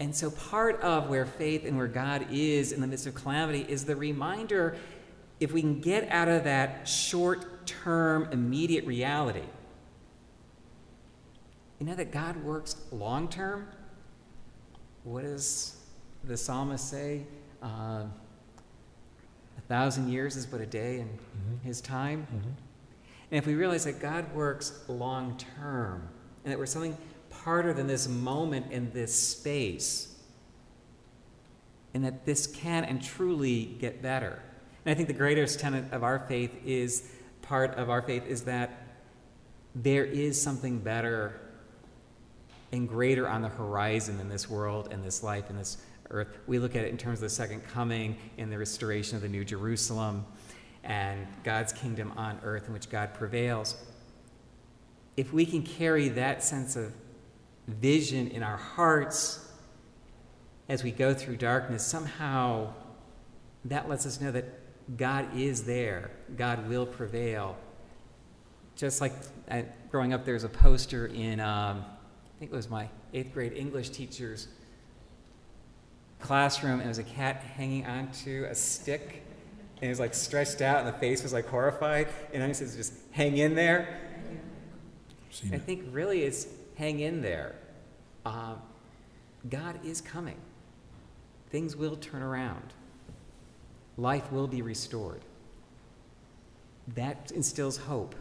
[0.00, 3.66] And so, part of where faith and where God is in the midst of calamity
[3.68, 4.76] is the reminder
[5.40, 9.42] if we can get out of that short term, immediate reality,
[11.78, 13.68] you know that God works long term?
[15.04, 15.76] What does
[16.24, 17.26] the psalmist say?
[17.62, 18.04] Uh,
[19.58, 21.62] a thousand years is but a day in Mhm.
[21.62, 22.26] his time.
[22.32, 22.54] Mhm.
[23.30, 26.08] And if we realize that God works long term
[26.44, 26.96] and that we're something
[27.44, 30.14] parter than this moment in this space,
[31.94, 34.42] and that this can and truly get better.
[34.84, 37.10] And I think the greatest tenet of our faith is
[37.42, 38.86] part of our faith is that
[39.74, 41.40] there is something better
[42.72, 45.78] and greater on the horizon in this world and this life and this
[46.10, 46.28] earth.
[46.46, 49.28] We look at it in terms of the second coming and the restoration of the
[49.28, 50.24] New Jerusalem
[50.84, 53.76] and God's kingdom on earth in which God prevails.
[55.16, 56.92] If we can carry that sense of
[57.66, 59.46] vision in our hearts
[60.68, 62.72] as we go through darkness, somehow
[63.64, 64.44] that lets us know that
[64.96, 67.56] God is there, God will prevail.
[68.76, 69.12] Just like
[69.50, 73.34] uh, growing up, there there's a poster in, um, I think it was my eighth
[73.34, 74.48] grade English teacher's
[76.20, 79.22] classroom, and it was a cat hanging onto a stick,
[79.76, 82.68] and it was like stretched out, and the face was like horrified, and I said,
[82.76, 83.98] just hang in there.
[85.52, 86.46] I think really it's
[86.80, 87.54] hang in there.
[88.24, 88.56] Um,
[89.50, 90.38] God is coming.
[91.50, 92.72] Things will turn around.
[93.98, 95.20] Life will be restored.
[96.94, 98.14] That instills hope.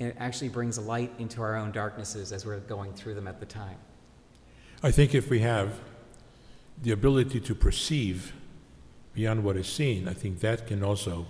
[0.00, 3.38] And it actually brings light into our own darknesses as we're going through them at
[3.38, 3.76] the time.
[4.82, 5.78] I think if we have
[6.82, 8.32] the ability to perceive
[9.12, 11.26] beyond what is seen, I think that can also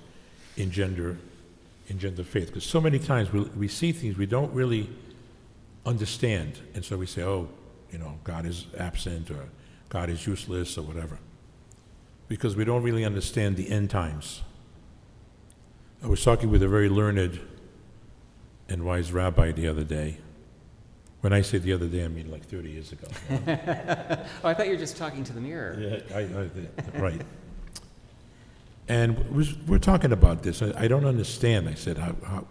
[0.57, 1.19] engender
[1.89, 2.49] engender faith.
[2.49, 4.91] Because so many times we, we see things we don't really
[5.89, 7.49] understand, and so we say, "Oh,
[7.91, 9.49] you know, God is absent, or
[9.89, 11.19] God is useless, or whatever,"
[12.29, 14.43] because we don't really understand the end times.
[16.03, 17.41] I was talking with a very learned
[18.69, 20.19] and wise rabbi the other day.
[21.21, 23.09] When I say the other day, I mean like 30 years ago.
[24.45, 25.77] Oh, I thought you were just talking to the mirror.
[25.81, 27.23] Yeah, I, I, right.
[28.87, 30.63] And was, we're talking about this.
[30.63, 31.69] I, I don't understand.
[31.69, 32.47] I said, how, how,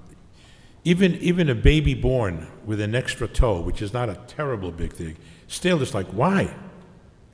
[0.88, 4.94] even, even a baby born with an extra toe, which is not a terrible big
[4.94, 5.18] thing,
[5.48, 6.56] still it's like, why?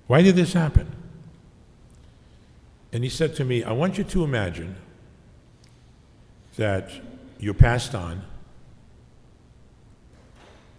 [0.08, 0.88] Why did this happen?
[2.92, 4.76] And he said to me, I want you to imagine
[6.56, 6.90] that
[7.38, 8.24] you passed on,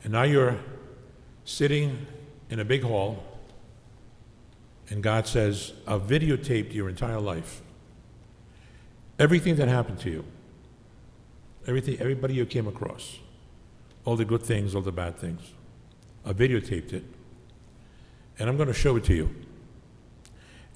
[0.02, 0.58] and now you're
[1.44, 2.08] sitting
[2.50, 3.22] in a big hall
[4.90, 7.62] and God says, I've videotaped your entire life.
[9.16, 10.24] Everything that happened to you.
[11.66, 13.18] Everything, everybody you came across.
[14.04, 15.40] All the good things, all the bad things.
[16.24, 17.04] I videotaped it.
[18.38, 19.34] And I'm going to show it to you.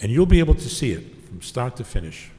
[0.01, 2.30] And you'll be able to see it from start to finish.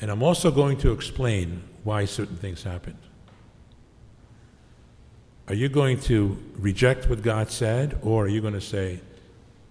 [0.00, 2.98] And I'm also going to explain why certain things happened.
[5.48, 9.00] Are you going to reject what God said, or are you going to say,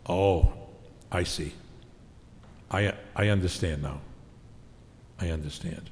[0.07, 0.53] Oh,
[1.11, 1.53] I see.
[2.69, 4.01] I, I understand now.
[5.19, 5.89] I understand.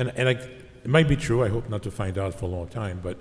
[0.00, 2.48] And, and I, it might be true, I hope not to find out for a
[2.48, 3.18] long time, but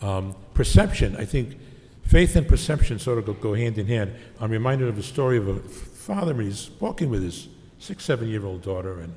[0.00, 1.58] um, perception, I think
[2.02, 4.14] faith and perception sort of go, go hand in hand.
[4.40, 7.48] I'm reminded of a story of a father, he's walking with his
[7.78, 9.14] six, seven year old daughter, and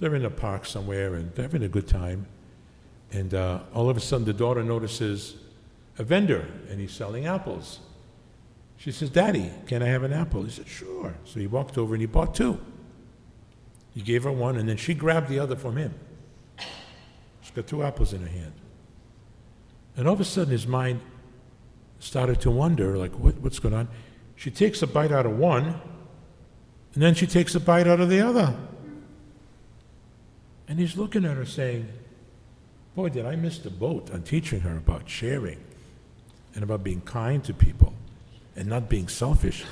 [0.00, 2.26] they're in a park somewhere and they're having a good time.
[3.12, 5.36] And uh, all of a sudden, the daughter notices
[5.98, 7.78] a vendor and he's selling apples.
[8.76, 10.42] She says, Daddy, can I have an apple?
[10.42, 11.14] He said, Sure.
[11.24, 12.60] So he walked over and he bought two.
[13.94, 15.92] He gave her one, and then she grabbed the other from him.
[17.58, 18.52] Got two apples in her hand.
[19.96, 21.00] And all of a sudden, his mind
[21.98, 23.88] started to wonder, like, what, what's going on?
[24.36, 25.80] She takes a bite out of one,
[26.94, 28.56] and then she takes a bite out of the other.
[30.68, 31.88] And he's looking at her saying,
[32.94, 35.58] Boy, did I miss the boat on teaching her about sharing
[36.54, 37.92] and about being kind to people
[38.54, 39.64] and not being selfish.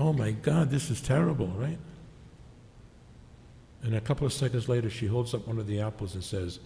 [0.00, 1.78] Oh my God, this is terrible, right?
[3.82, 6.58] And a couple of seconds later, she holds up one of the apples and says,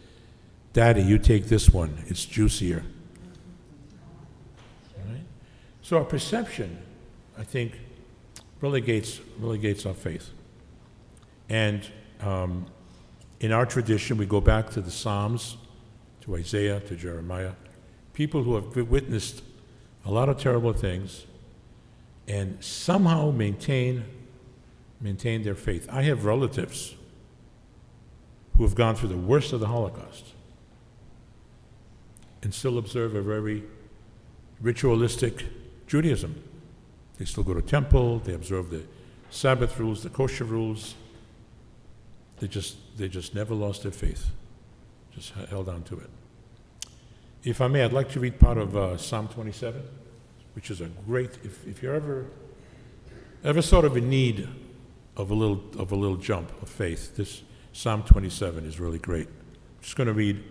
[0.72, 2.84] Daddy, you take this one, it's juicier.
[5.06, 5.24] Right?
[5.82, 6.78] So our perception,
[7.38, 7.78] I think,
[8.60, 10.30] relegates, relegates our faith.
[11.48, 11.86] And
[12.20, 12.66] um,
[13.40, 15.56] in our tradition, we go back to the Psalms
[16.22, 17.52] to Isaiah, to Jeremiah,
[18.12, 19.42] people who have witnessed
[20.04, 21.24] a lot of terrible things
[22.26, 24.04] and somehow maintain,
[25.00, 25.88] maintain their faith.
[25.90, 26.94] I have relatives
[28.56, 30.34] who have gone through the worst of the Holocaust
[32.43, 33.64] and still observe a very
[34.61, 35.45] ritualistic
[35.86, 36.43] Judaism.
[37.18, 38.84] They still go to temple, they observe the
[39.30, 40.95] Sabbath rules, the kosher rules.
[42.39, 44.26] They just, they just never lost their faith,
[45.12, 46.11] just held on to it.
[47.43, 49.82] If I may, I'd like to read part of uh, Psalm 27,
[50.55, 52.26] which is a great, if, if you're ever,
[53.43, 54.49] ever sort of in need
[55.16, 59.26] of a little, of a little jump of faith, this Psalm 27 is really great.
[59.26, 60.43] I'm just going to read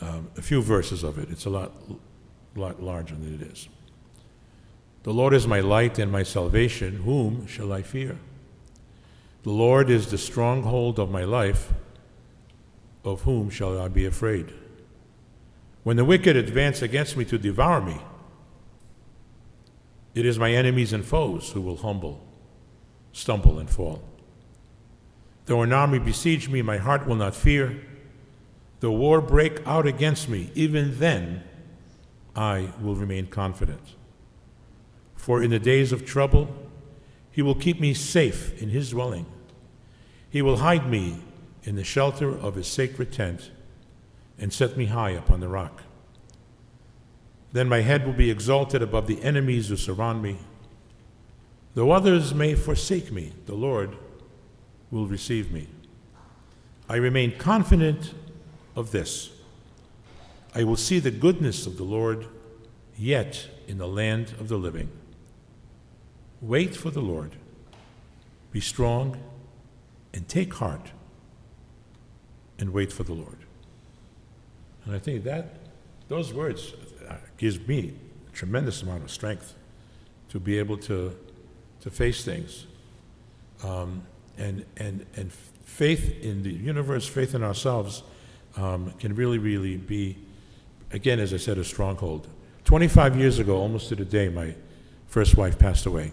[0.00, 1.30] um, a few verses of it.
[1.30, 1.72] It's a lot,
[2.54, 3.68] lot larger than it is.
[5.02, 6.96] The Lord is my light and my salvation.
[7.04, 8.18] Whom shall I fear?
[9.44, 11.72] The Lord is the stronghold of my life.
[13.04, 14.52] Of whom shall I be afraid?
[15.84, 18.00] When the wicked advance against me to devour me,
[20.16, 22.26] it is my enemies and foes who will humble,
[23.12, 24.02] stumble, and fall.
[25.44, 27.85] Though an army besiege me, my heart will not fear.
[28.80, 31.42] Though war break out against me, even then
[32.34, 33.94] I will remain confident.
[35.14, 36.54] For in the days of trouble,
[37.30, 39.26] he will keep me safe in his dwelling.
[40.28, 41.22] He will hide me
[41.64, 43.50] in the shelter of his sacred tent
[44.38, 45.82] and set me high upon the rock.
[47.52, 50.38] Then my head will be exalted above the enemies who surround me.
[51.74, 53.96] Though others may forsake me, the Lord
[54.90, 55.68] will receive me.
[56.88, 58.14] I remain confident
[58.76, 59.30] of this.
[60.54, 62.26] I will see the goodness of the Lord
[62.96, 64.90] yet in the land of the living.
[66.40, 67.32] Wait for the Lord.
[68.52, 69.16] Be strong
[70.14, 70.92] and take heart
[72.58, 73.38] and wait for the Lord.
[74.84, 75.56] And I think that
[76.08, 76.72] those words
[77.08, 77.94] uh, gives me
[78.28, 79.54] a tremendous amount of strength
[80.28, 81.16] to be able to
[81.86, 82.66] to face things.
[83.62, 84.02] Um,
[84.38, 88.02] and, and, and faith in the universe, faith in ourselves,
[88.56, 90.16] um, can really, really be,
[90.92, 92.28] again, as I said, a stronghold.
[92.64, 94.54] 25 years ago, almost to the day, my
[95.06, 96.12] first wife passed away.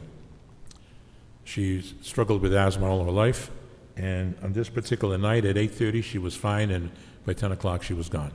[1.44, 3.52] She struggled with asthma all her life,
[3.98, 6.92] and on this particular night at 8:30, she was fine, and
[7.26, 8.32] by 10 o'clock, she was gone.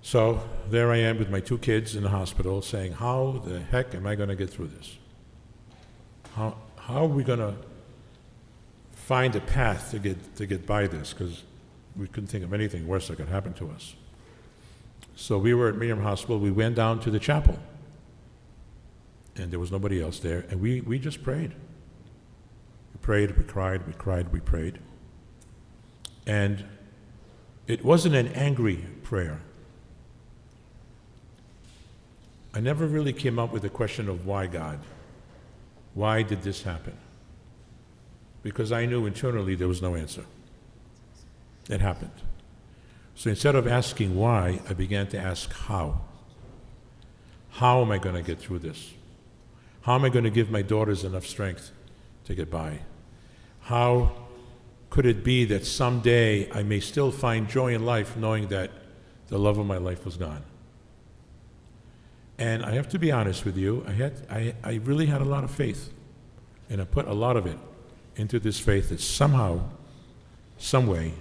[0.00, 0.40] So
[0.70, 4.06] there I am with my two kids in the hospital, saying, "How the heck am
[4.06, 4.96] I going to get through this?
[6.34, 7.54] How, how are we going to
[9.08, 11.14] find a path to get, to get by this?
[11.14, 11.42] Because
[11.96, 13.94] we couldn't think of anything worse that could happen to us.
[15.16, 16.38] So we were at Miriam Hospital.
[16.38, 17.58] We went down to the chapel,
[19.34, 21.52] and there was nobody else there, and we, we just prayed.
[22.92, 24.78] We prayed, we cried, we cried, we prayed.
[26.26, 26.66] And
[27.66, 29.40] it wasn't an angry prayer.
[32.52, 34.80] I never really came up with the question of why God.
[35.94, 36.96] Why did this happen?
[38.42, 40.24] Because I knew internally there was no answer.
[41.68, 42.12] It happened.
[43.14, 46.00] So instead of asking why, I began to ask how.
[47.50, 48.92] How am I going to get through this?
[49.82, 51.72] How am I going to give my daughters enough strength
[52.26, 52.80] to get by?
[53.62, 54.12] How
[54.90, 58.70] could it be that someday I may still find joy in life knowing that
[59.28, 60.44] the love of my life was gone?
[62.38, 65.24] And I have to be honest with you, I, had, I, I really had a
[65.24, 65.92] lot of faith.
[66.70, 67.58] And I put a lot of it
[68.18, 69.60] into this faith that somehow
[70.58, 71.14] some way,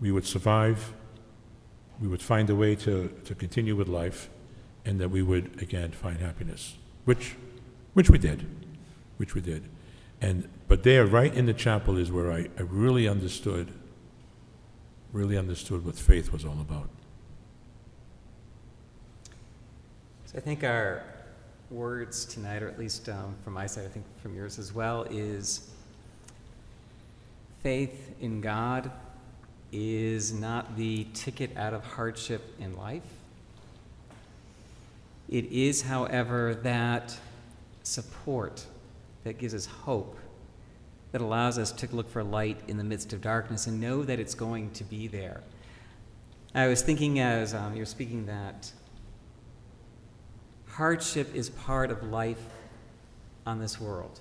[0.00, 0.92] we would survive,
[2.00, 4.28] we would find a way to, to continue with life,
[4.84, 7.34] and that we would again find happiness, which,
[7.94, 8.46] which we did,
[9.16, 9.64] which we did.
[10.20, 13.72] And, but there, right in the chapel, is where I, I really understood,
[15.12, 16.90] really understood what faith was all about.
[20.26, 21.02] So I think our
[21.70, 25.04] words tonight, or at least um, from my side, I think from yours as well,
[25.10, 25.69] is
[27.62, 28.90] faith in God
[29.72, 33.02] is not the ticket out of hardship in life.
[35.28, 37.16] It is, however, that
[37.82, 38.66] support
[39.24, 40.18] that gives us hope,
[41.12, 44.18] that allows us to look for light in the midst of darkness and know that
[44.18, 45.40] it's going to be there.
[46.54, 48.72] I was thinking as um, you were speaking that
[50.66, 52.42] hardship is part of life
[53.46, 54.18] on this world.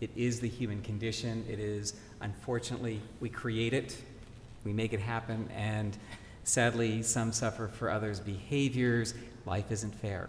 [0.00, 1.44] It is the human condition.
[1.48, 3.96] It is, unfortunately, we create it,
[4.64, 5.96] we make it happen, and
[6.44, 9.14] sadly, some suffer for others' behaviors.
[9.46, 10.28] Life isn't fair.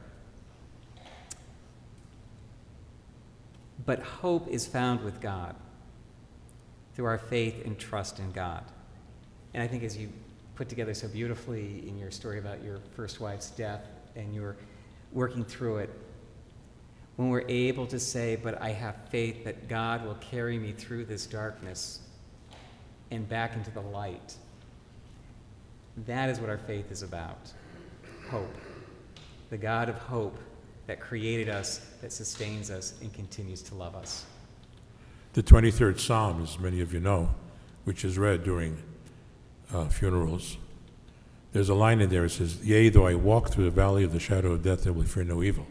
[3.86, 5.56] But hope is found with God
[6.94, 8.64] through our faith and trust in God.
[9.54, 10.10] And I think as you
[10.56, 14.58] put together so beautifully in your story about your first wife's death and your
[15.14, 15.90] working through it,
[17.20, 21.04] when we're able to say, But I have faith that God will carry me through
[21.04, 22.00] this darkness
[23.12, 24.36] and back into the light,
[26.06, 27.52] that is what our faith is about
[28.30, 28.56] hope.
[29.50, 30.38] The God of hope
[30.88, 34.26] that created us, that sustains us, and continues to love us.
[35.34, 37.32] The 23rd Psalm, as many of you know,
[37.84, 38.82] which is read during
[39.74, 40.56] uh, funerals,
[41.52, 44.14] there's a line in there that says, Yea, though I walk through the valley of
[44.14, 45.68] the shadow of death, I will fear no evil.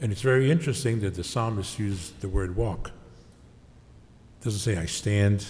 [0.00, 2.90] And it's very interesting that the psalmist used the word walk.
[4.40, 5.46] It doesn't say, I stand,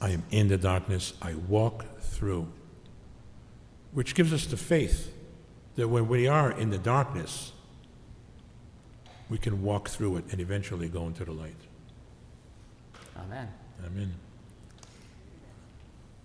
[0.00, 2.48] I am in the darkness, I walk through.
[3.92, 5.12] Which gives us the faith
[5.76, 7.52] that when we are in the darkness,
[9.28, 11.54] we can walk through it and eventually go into the light.
[13.16, 13.48] Amen.
[13.84, 14.14] Amen.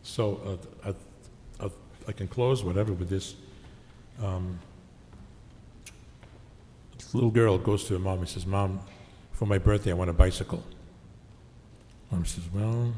[0.03, 1.69] So uh, I, I,
[2.07, 3.35] I can close whatever with this.
[4.21, 4.72] Um, this
[7.14, 8.80] little girl goes to her mom and says, Mom,
[9.32, 10.64] for my birthday, I want a bicycle.
[12.11, 12.93] Mom says, Well,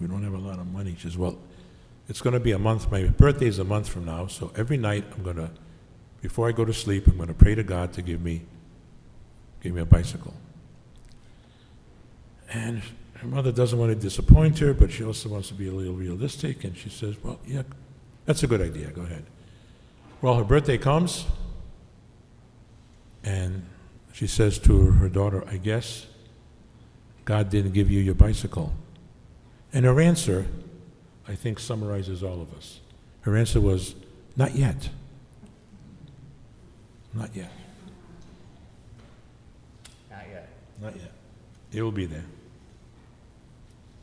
[0.00, 0.94] we don't have a lot of money.
[0.96, 1.38] She says, Well,
[2.08, 2.90] it's going to be a month.
[2.90, 5.50] My birthday is a month from now, so every night I'm going to,
[6.22, 8.42] before I go to sleep, I'm going to pray to God to give me,
[9.62, 10.34] give me a bicycle.
[12.52, 12.82] And
[13.14, 15.94] her mother doesn't want to disappoint her, but she also wants to be a little
[15.94, 17.62] realistic, and she says, Well, yeah,
[18.24, 18.90] that's a good idea.
[18.90, 19.24] Go ahead.
[20.22, 21.26] Well, her birthday comes,
[23.24, 23.64] and
[24.12, 26.06] she says to her daughter, I guess
[27.24, 28.72] God didn't give you your bicycle.
[29.72, 30.46] And her answer,
[31.26, 32.80] I think, summarizes all of us.
[33.20, 33.94] Her answer was,
[34.36, 34.88] Not yet.
[37.14, 37.50] Not yet.
[40.10, 40.48] Not yet.
[40.80, 41.12] Not yet.
[41.72, 42.24] It will be there.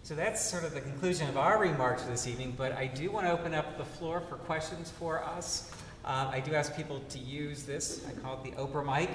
[0.04, 3.10] So that's sort of the conclusion of our remarks for this evening, but I do
[3.10, 5.72] want to open up the floor for questions for us.
[6.06, 8.06] Uh, I do ask people to use this.
[8.08, 9.10] I call it the Oprah mic.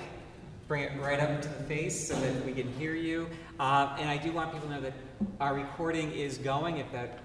[0.67, 3.29] Bring it right up to the face so that we can hear you.
[3.61, 4.95] Uh, and I do want people to know that
[5.41, 7.21] our recording is going if that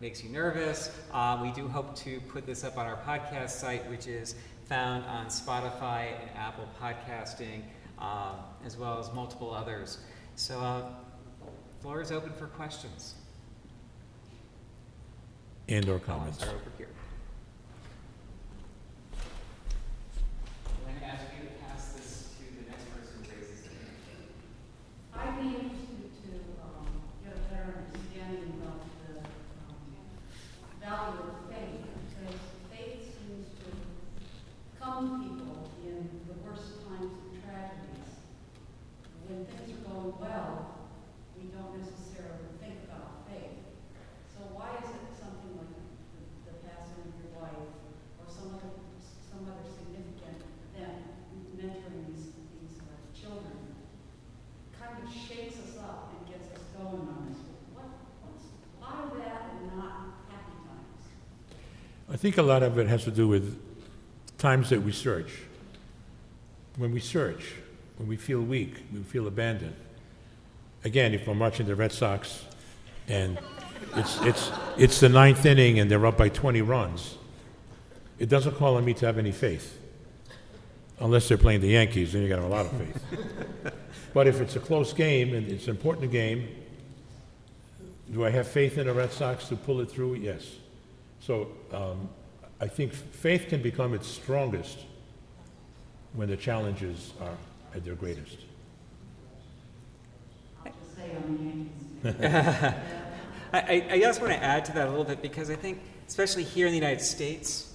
[0.00, 0.90] makes you nervous.
[1.12, 5.04] Uh, we do hope to put this up on our podcast site, which is found
[5.04, 7.62] on Spotify and Apple Podcasting,
[7.98, 9.98] um, as well as multiple others.
[10.36, 10.82] So, uh,
[11.80, 13.14] floor is open for questions.
[15.68, 16.38] And or comments.
[16.38, 16.88] start over here.
[20.86, 23.72] I'm going to ask you to pass this to the next person who raises their
[23.72, 24.28] hand.
[25.16, 26.30] I'd be interested to
[26.62, 26.86] um,
[27.22, 29.78] get a better understanding of the um,
[30.82, 32.34] value of faith, because
[32.70, 33.70] faith seems to
[34.80, 38.10] come to people in the worst times of tragedies.
[39.26, 40.82] When things are going well,
[41.38, 43.64] we don't necessarily think about faith.
[44.34, 47.70] So why is it something like the, the passing of your wife,
[48.18, 48.74] or some other,
[49.30, 50.42] some other significant
[50.74, 51.00] event,
[51.56, 53.56] mentoring these, these uh, children,
[54.74, 57.40] kind of shakes us up and gets us going on this.
[57.72, 57.88] What,
[58.20, 58.44] what's,
[58.76, 61.04] why that and not happy times?
[62.12, 63.54] I think a lot of it has to do with
[64.38, 65.42] times that we search.
[66.78, 67.52] When we search,
[67.98, 69.76] when we feel weak, we feel abandoned.
[70.84, 72.46] Again, if I'm watching the Red Sox
[73.08, 73.38] and
[73.94, 77.18] it's, it's, it's the ninth inning and they're up by 20 runs,
[78.18, 79.78] it doesn't call on me to have any faith.
[81.00, 83.04] Unless they're playing the Yankees, then you got a lot of faith.
[84.14, 86.48] but if it's a close game and it's an important game,
[88.10, 90.14] Do I have faith in the Red Sox to pull it through?
[90.14, 90.63] Yes.
[91.24, 92.10] So um,
[92.60, 94.80] I think faith can become its strongest
[96.12, 97.38] when the challenges are
[97.74, 98.40] at their greatest.
[102.04, 102.76] I,
[103.54, 106.66] I just want to add to that a little bit because I think, especially here
[106.66, 107.72] in the United States,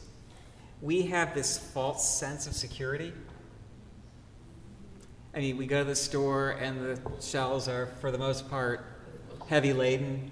[0.80, 3.14] we have this false sense of security.
[5.34, 8.86] I mean, we go to the store and the shelves are, for the most part,
[9.48, 10.30] heavy laden.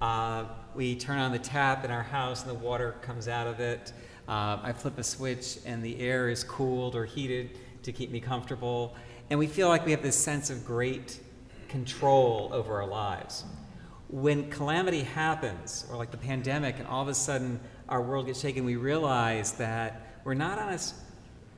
[0.00, 0.44] Uh,
[0.74, 3.92] we turn on the tap in our house and the water comes out of it.
[4.28, 8.20] Uh, I flip a switch and the air is cooled or heated to keep me
[8.20, 8.94] comfortable.
[9.30, 11.20] And we feel like we have this sense of great
[11.68, 13.44] control over our lives.
[14.08, 18.40] When calamity happens, or like the pandemic, and all of a sudden our world gets
[18.40, 20.94] shaken, we realize that we're not on as,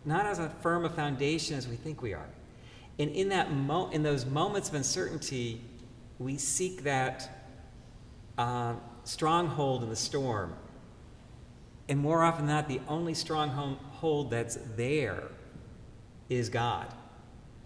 [0.04, 2.28] not as a firm a foundation as we think we are.
[2.98, 5.62] And in, that mo- in those moments of uncertainty,
[6.18, 7.48] we seek that
[8.36, 10.54] uh, stronghold in the storm.
[11.88, 15.24] And more often than not, the only stronghold that's there
[16.28, 16.86] is God,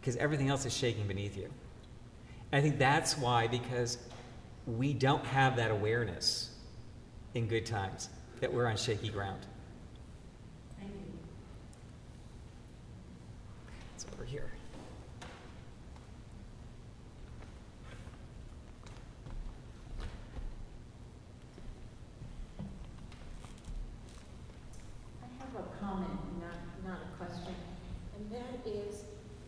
[0.00, 1.50] because everything else is shaking beneath you.
[2.50, 3.98] And I think that's why, because
[4.66, 6.50] we don't have that awareness
[7.34, 8.08] in good times
[8.40, 9.44] that we're on shaky ground.
[10.78, 11.18] Thank you.
[13.94, 14.50] It's over here.
[25.22, 27.54] I have a comment, not, not a question,
[28.16, 29.04] and that is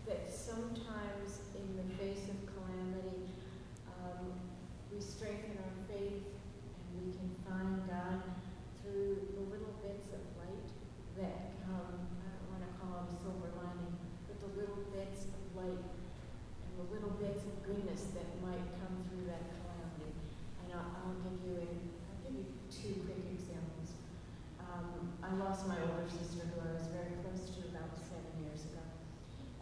[0.07, 3.27] that sometimes in the face of calamity,
[3.91, 4.39] um,
[4.95, 8.23] we strengthen our faith and we can find God
[8.83, 10.71] through the little bits of light
[11.19, 13.99] that come, I don't want to call them silver lining,
[14.31, 18.95] but the little bits of light and the little bits of goodness that might come
[19.11, 20.15] through that calamity.
[20.63, 23.99] And I'll, I'll give you, a, I'll give you two quick examples.
[24.63, 28.63] Um, I lost my older sister who I was very close to about seven years
[28.71, 28.85] ago.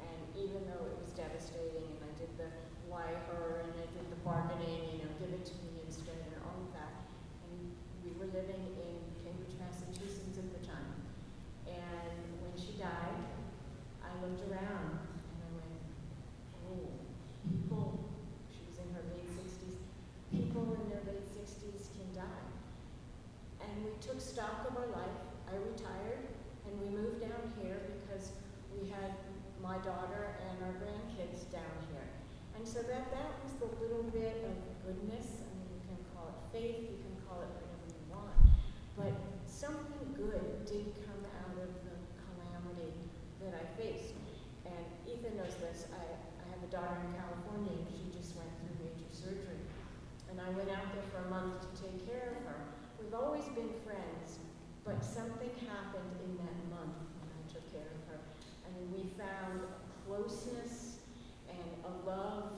[0.05, 2.53] And even though it was devastating and I did the
[2.91, 6.37] why her and I did the bargaining, you know, give it to me instead and
[6.45, 7.09] all of that.
[7.49, 7.72] And
[8.05, 10.93] we were living in Cambridge, Massachusetts at the time.
[11.64, 13.24] And when she died,
[14.05, 15.80] I looked around and I went,
[16.68, 16.93] oh,
[17.49, 18.05] people,
[18.53, 19.80] she was in her late sixties,
[20.28, 22.45] people in their late sixties can die.
[24.24, 25.20] And we took stock of our life.
[25.48, 26.24] I retired
[26.64, 28.32] and we moved down here because
[28.72, 29.12] we had
[29.60, 32.08] my daughter and our grandkids down here.
[32.56, 34.56] And so that, that was the little bit of
[34.86, 35.44] goodness.
[35.44, 38.36] I mean, you can call it faith, you can call it whatever you want.
[38.96, 39.12] But
[39.44, 42.96] something good did come out of the calamity
[43.44, 44.16] that I faced.
[44.64, 45.84] And Ethan knows this.
[45.92, 49.60] I, I have a daughter in California and she just went through major surgery.
[50.32, 52.60] And I went out there for a month to take care of her.
[53.04, 54.40] We've always been friends,
[54.82, 58.18] but something happened in that month when I took care of her.
[58.64, 59.60] I mean, we found
[60.24, 60.98] closeness
[61.48, 62.52] and a love,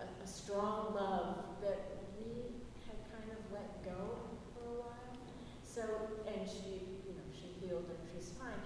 [0.00, 4.18] a, a strong love that we had kind of let go
[4.54, 5.14] for a while.
[5.62, 5.82] So,
[6.26, 8.58] and she, you know, she healed and she's fine.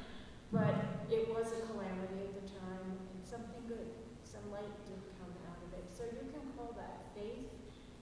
[0.53, 0.75] But
[1.13, 3.93] it was a calamity at the time and something good,
[4.25, 5.85] some light did come out of it.
[5.93, 7.53] So you can call that faith,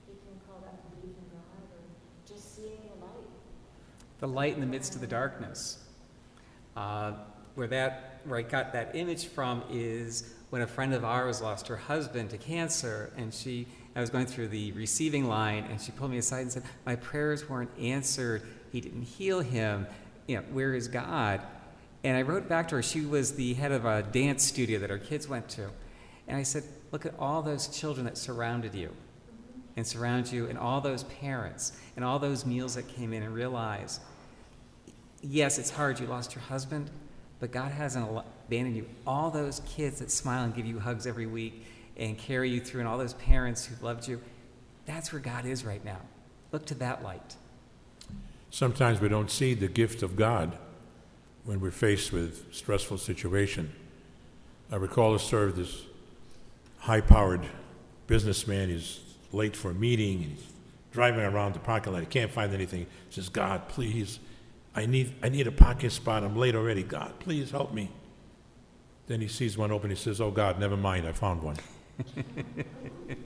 [0.06, 1.82] you can call that belief in God, or
[2.26, 3.30] just seeing the light.
[4.20, 5.82] The light in the midst of the darkness.
[6.76, 7.14] Uh,
[7.56, 11.68] where that where I got that image from is when a friend of ours lost
[11.68, 15.90] her husband to cancer, and she I was going through the receiving line, and she
[15.90, 18.42] pulled me aside and said, "My prayers weren't answered.
[18.70, 19.86] He didn't heal him.
[20.26, 21.40] You know, where is God?"
[22.04, 22.82] And I wrote back to her.
[22.82, 25.70] She was the head of a dance studio that her kids went to,
[26.28, 28.90] and I said, "Look at all those children that surrounded you."
[29.76, 33.34] And surround you, and all those parents, and all those meals that came in, and
[33.34, 34.00] realize
[35.22, 35.98] yes, it's hard.
[36.00, 36.90] You lost your husband,
[37.40, 38.08] but God hasn't
[38.46, 38.86] abandoned you.
[39.06, 41.64] All those kids that smile and give you hugs every week
[41.96, 44.20] and carry you through, and all those parents who've loved you,
[44.84, 45.98] that's where God is right now.
[46.52, 47.36] Look to that light.
[48.50, 50.56] Sometimes we don't see the gift of God
[51.44, 53.72] when we're faced with stressful situation.
[54.70, 55.82] I recall a story of this
[56.78, 57.46] high-powered
[58.06, 58.68] businessman.
[58.68, 59.00] He's
[59.32, 60.22] late for a meeting.
[60.22, 60.46] And he's
[60.92, 62.00] driving around the parking lot.
[62.00, 62.86] He can't find anything.
[63.08, 64.18] He says, "God, please,
[64.76, 66.22] I need, I need a parking spot.
[66.22, 66.82] I'm late already.
[66.84, 67.90] God, please help me."
[69.06, 69.90] Then he sees one open.
[69.90, 71.06] He says, "Oh God, never mind.
[71.08, 71.56] I found one."
[72.04, 73.14] Yeah.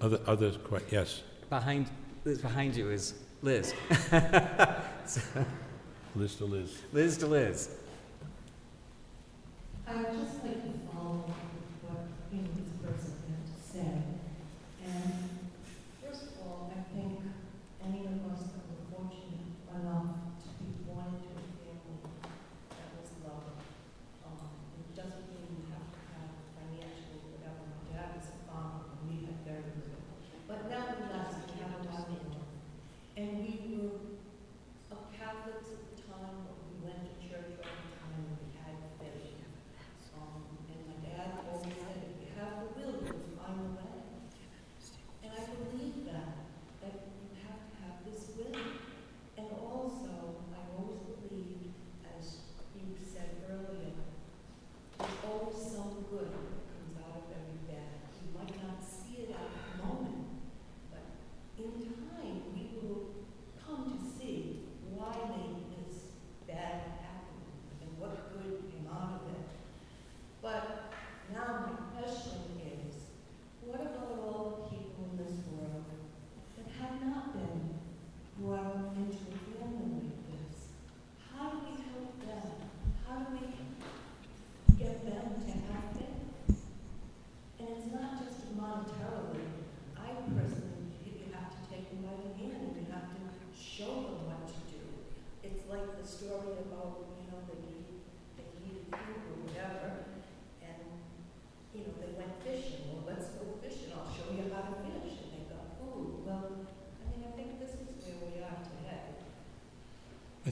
[0.00, 1.88] Other, others, que- yes, Behind,
[2.24, 3.72] Liz, behind you is Liz.
[6.16, 6.82] Liz to Liz.
[6.92, 7.70] Liz to Liz.
[9.86, 13.14] I would just like to follow up with what Amy's person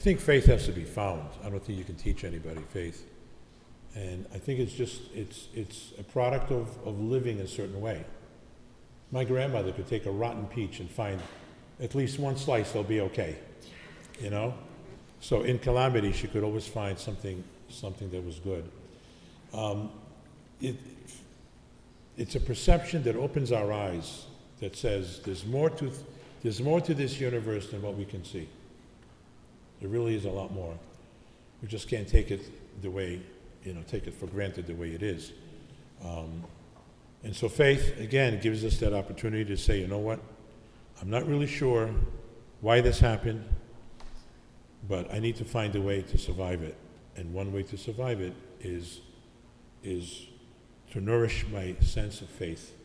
[0.01, 1.29] think faith has to be found.
[1.43, 3.07] I don't think you can teach anybody faith.
[3.93, 8.03] And I think it's just, it's, it's a product of, of living a certain way.
[9.11, 11.21] My grandmother could take a rotten peach and find
[11.79, 13.35] at least one slice, they'll be okay,
[14.19, 14.55] you know?
[15.19, 18.67] So in calamity, she could always find something, something that was good.
[19.53, 19.91] Um,
[20.61, 20.77] it,
[22.17, 24.25] it's a perception that opens our eyes
[24.61, 25.91] that says there's more to,
[26.41, 28.47] there's more to this universe than what we can see.
[29.81, 30.77] There really is a lot more.
[31.61, 32.41] We just can't take it
[32.81, 33.21] the way,
[33.63, 35.33] you know, take it for granted the way it is.
[36.03, 36.43] Um,
[37.23, 40.19] and so faith, again, gives us that opportunity to say, you know what?
[41.01, 41.89] I'm not really sure
[42.61, 43.43] why this happened,
[44.87, 46.77] but I need to find a way to survive it.
[47.15, 49.01] And one way to survive it is,
[49.83, 50.27] is
[50.91, 52.75] to nourish my sense of faith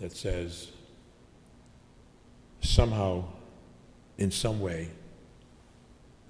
[0.00, 0.72] that says,
[2.60, 3.24] somehow,
[4.18, 4.90] in some way,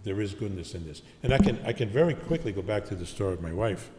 [0.04, 1.02] there is goodness in this.
[1.22, 3.90] And I can, I can very quickly go back to the story of my wife.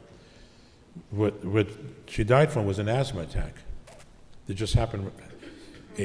[1.11, 1.67] What, what
[2.07, 3.55] she died from was an asthma attack.
[4.47, 5.11] It just happened,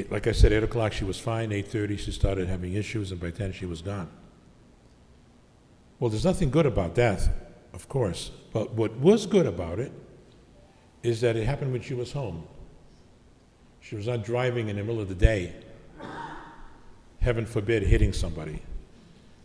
[0.09, 3.31] like I said, 8 o'clock she was fine, 8.30 she started having issues, and by
[3.31, 4.09] 10 she was gone.
[5.99, 7.29] Well, there's nothing good about death,
[7.73, 9.91] of course, but what was good about it
[11.01, 12.47] is that it happened when she was home.
[13.81, 15.55] She was not driving in the middle of the day,
[17.19, 18.61] heaven forbid, hitting somebody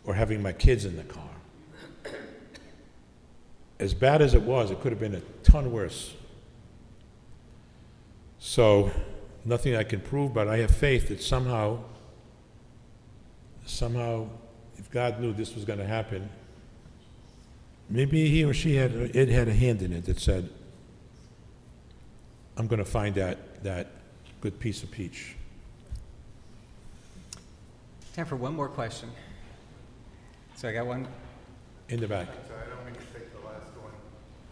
[0.05, 1.23] or having my kids in the car.
[3.79, 6.13] As bad as it was, it could have been a ton worse.
[8.39, 8.91] So,
[9.45, 11.79] nothing I can prove, but I have faith that somehow,
[13.65, 14.27] somehow,
[14.77, 16.29] if God knew this was going to happen,
[17.89, 20.49] maybe he or she had it had a hand in it that said,
[22.57, 23.87] "I'm going to find that that
[24.41, 25.35] good piece of peach."
[28.13, 29.09] Time for one more question.
[30.55, 31.07] So I got one.
[31.89, 32.27] In the back.
[32.47, 33.91] So I don't mean to take the last one.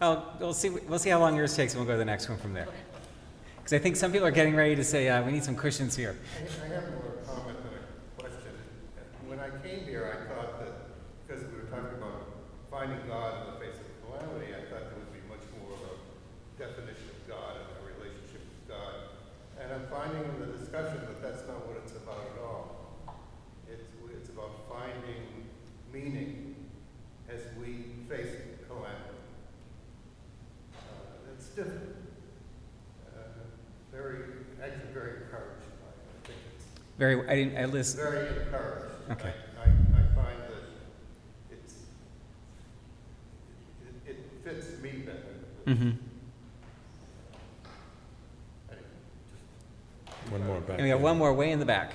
[0.02, 0.68] Oh, we'll see.
[0.68, 2.68] We'll see how long yours takes, and we'll go to the next one from there.
[3.56, 5.96] Because I think some people are getting ready to say uh, we need some cushions
[5.96, 6.16] here.
[6.36, 8.52] I I have more comment than a question.
[9.26, 10.72] When I came here, I thought that,
[11.26, 12.28] because we were talking about
[12.70, 15.82] finding God in the face of calamity, I thought there would be much more of
[15.88, 15.94] a
[16.60, 18.94] definition of God and a relationship with God.
[19.56, 22.92] And I'm finding in the discussion that that's not what it's about at all.
[23.70, 25.48] It's, it's about finding
[25.94, 26.56] meaning
[27.30, 28.34] as we face
[28.66, 29.22] calamity.
[30.74, 31.94] Uh, It's different.
[33.06, 33.20] Uh,
[33.92, 34.18] Very,
[34.62, 36.00] actually very encouraged by it.
[36.24, 36.66] I think it's
[37.02, 37.28] Very.
[37.28, 37.58] I didn't.
[37.58, 37.96] I list.
[37.96, 39.10] very encouraged.
[39.10, 39.32] Okay.
[39.58, 40.52] I, I, I find that
[41.50, 41.74] it's,
[44.06, 45.18] it, it fits me better.
[45.66, 45.90] Mm-hmm.
[50.30, 50.76] One more back.
[50.78, 51.92] And we got one more way in the back.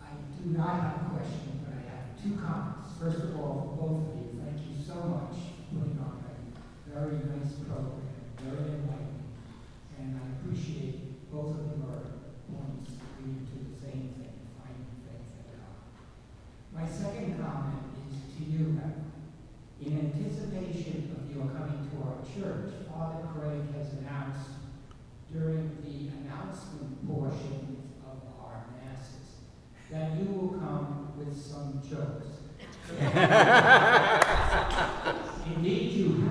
[0.00, 0.06] I
[0.42, 2.91] do not have a question, but I have two comments.
[3.02, 6.94] First of all, for both of you, thank you so much for putting on a
[6.94, 7.98] very nice program,
[8.38, 9.26] very enlightening.
[9.98, 11.98] And I appreciate both of your
[12.46, 15.82] points leading to the same thing, finding faith in God.
[16.70, 19.10] My second comment is to you, Reverend.
[19.82, 24.62] In anticipation of your coming to our church, Father Craig has announced
[25.34, 29.42] during the announcement portion of our masses
[29.90, 32.31] that you will come with some jokes.
[35.46, 36.30] Indeed, you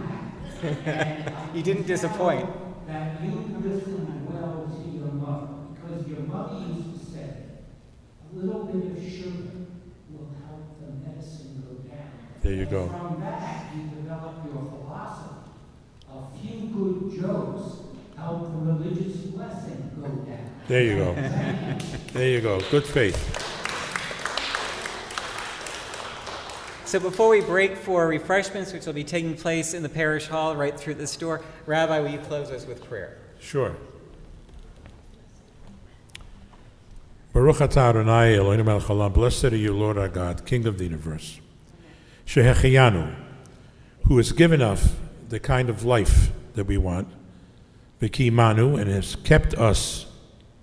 [0.61, 1.55] have.
[1.55, 2.47] You didn't disappoint.
[2.87, 3.31] That you
[3.63, 7.29] listen well to your mother, because your mother used to say,
[8.31, 9.67] a little bit of sugar
[10.09, 12.09] will help the medicine go down.
[12.41, 12.87] There you And go.
[12.87, 15.51] From that, you develop your philosophy.
[16.09, 17.63] A few good jokes
[18.17, 20.45] help the religious blessing go down.
[20.67, 21.13] There you go.
[22.13, 22.59] There you go.
[22.69, 23.50] Good faith.
[26.91, 30.57] So before we break for refreshments, which will be taking place in the parish hall
[30.57, 33.17] right through this door, Rabbi, will you close us with prayer?
[33.39, 33.77] Sure.
[37.31, 39.13] Baruch atah Adonai Eloheinu melech.
[39.13, 41.39] Blessed are you, Lord our God, King of the universe.
[42.25, 43.15] Shehecheyanu,
[44.09, 44.93] who has given us
[45.29, 47.07] the kind of life that we want,
[48.01, 50.07] V'kiy'manu, and has kept us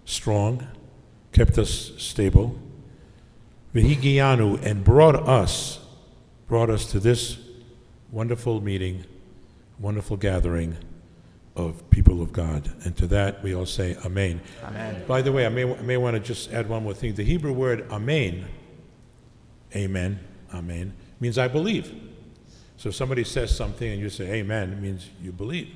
[0.05, 0.69] strong,
[1.33, 2.59] kept us stable.
[3.75, 5.87] V'higiyanu, and brought us,
[6.49, 7.39] brought us to this
[8.11, 9.05] wonderful meeting,
[9.79, 10.77] wonderful gathering
[11.55, 12.73] of people of God.
[12.85, 14.41] And to that we all say Amen.
[14.65, 15.05] Amen.
[15.07, 17.15] By the way, I may, I may want to just add one more thing.
[17.15, 18.47] The Hebrew word Amen,
[19.77, 20.19] Amen,
[20.53, 21.95] Amen, means I believe.
[22.79, 25.69] So if somebody says something and you say amen, it means you believe.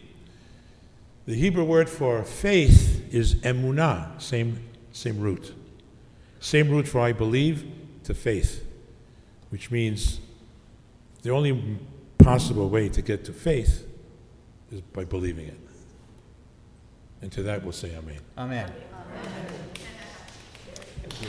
[1.26, 4.60] The Hebrew word for faith is emunah, same,
[4.92, 5.52] same root.
[6.38, 7.64] Same root for I believe
[8.04, 8.64] to faith,
[9.50, 10.20] which means
[11.22, 11.78] the only
[12.18, 13.86] possible way to get to faith
[14.70, 15.58] is by believing it.
[17.20, 18.18] And to that we'll say amen.
[18.36, 18.72] Amen.
[21.02, 21.28] Thank you.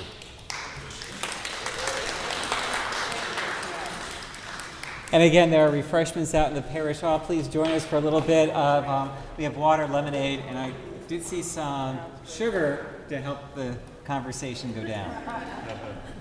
[5.11, 7.19] And again, there are refreshments out in the parish hall.
[7.19, 10.73] Please join us for a little bit of, um, we have water, lemonade, and I
[11.07, 15.15] did see some sugar to help the conversation go down.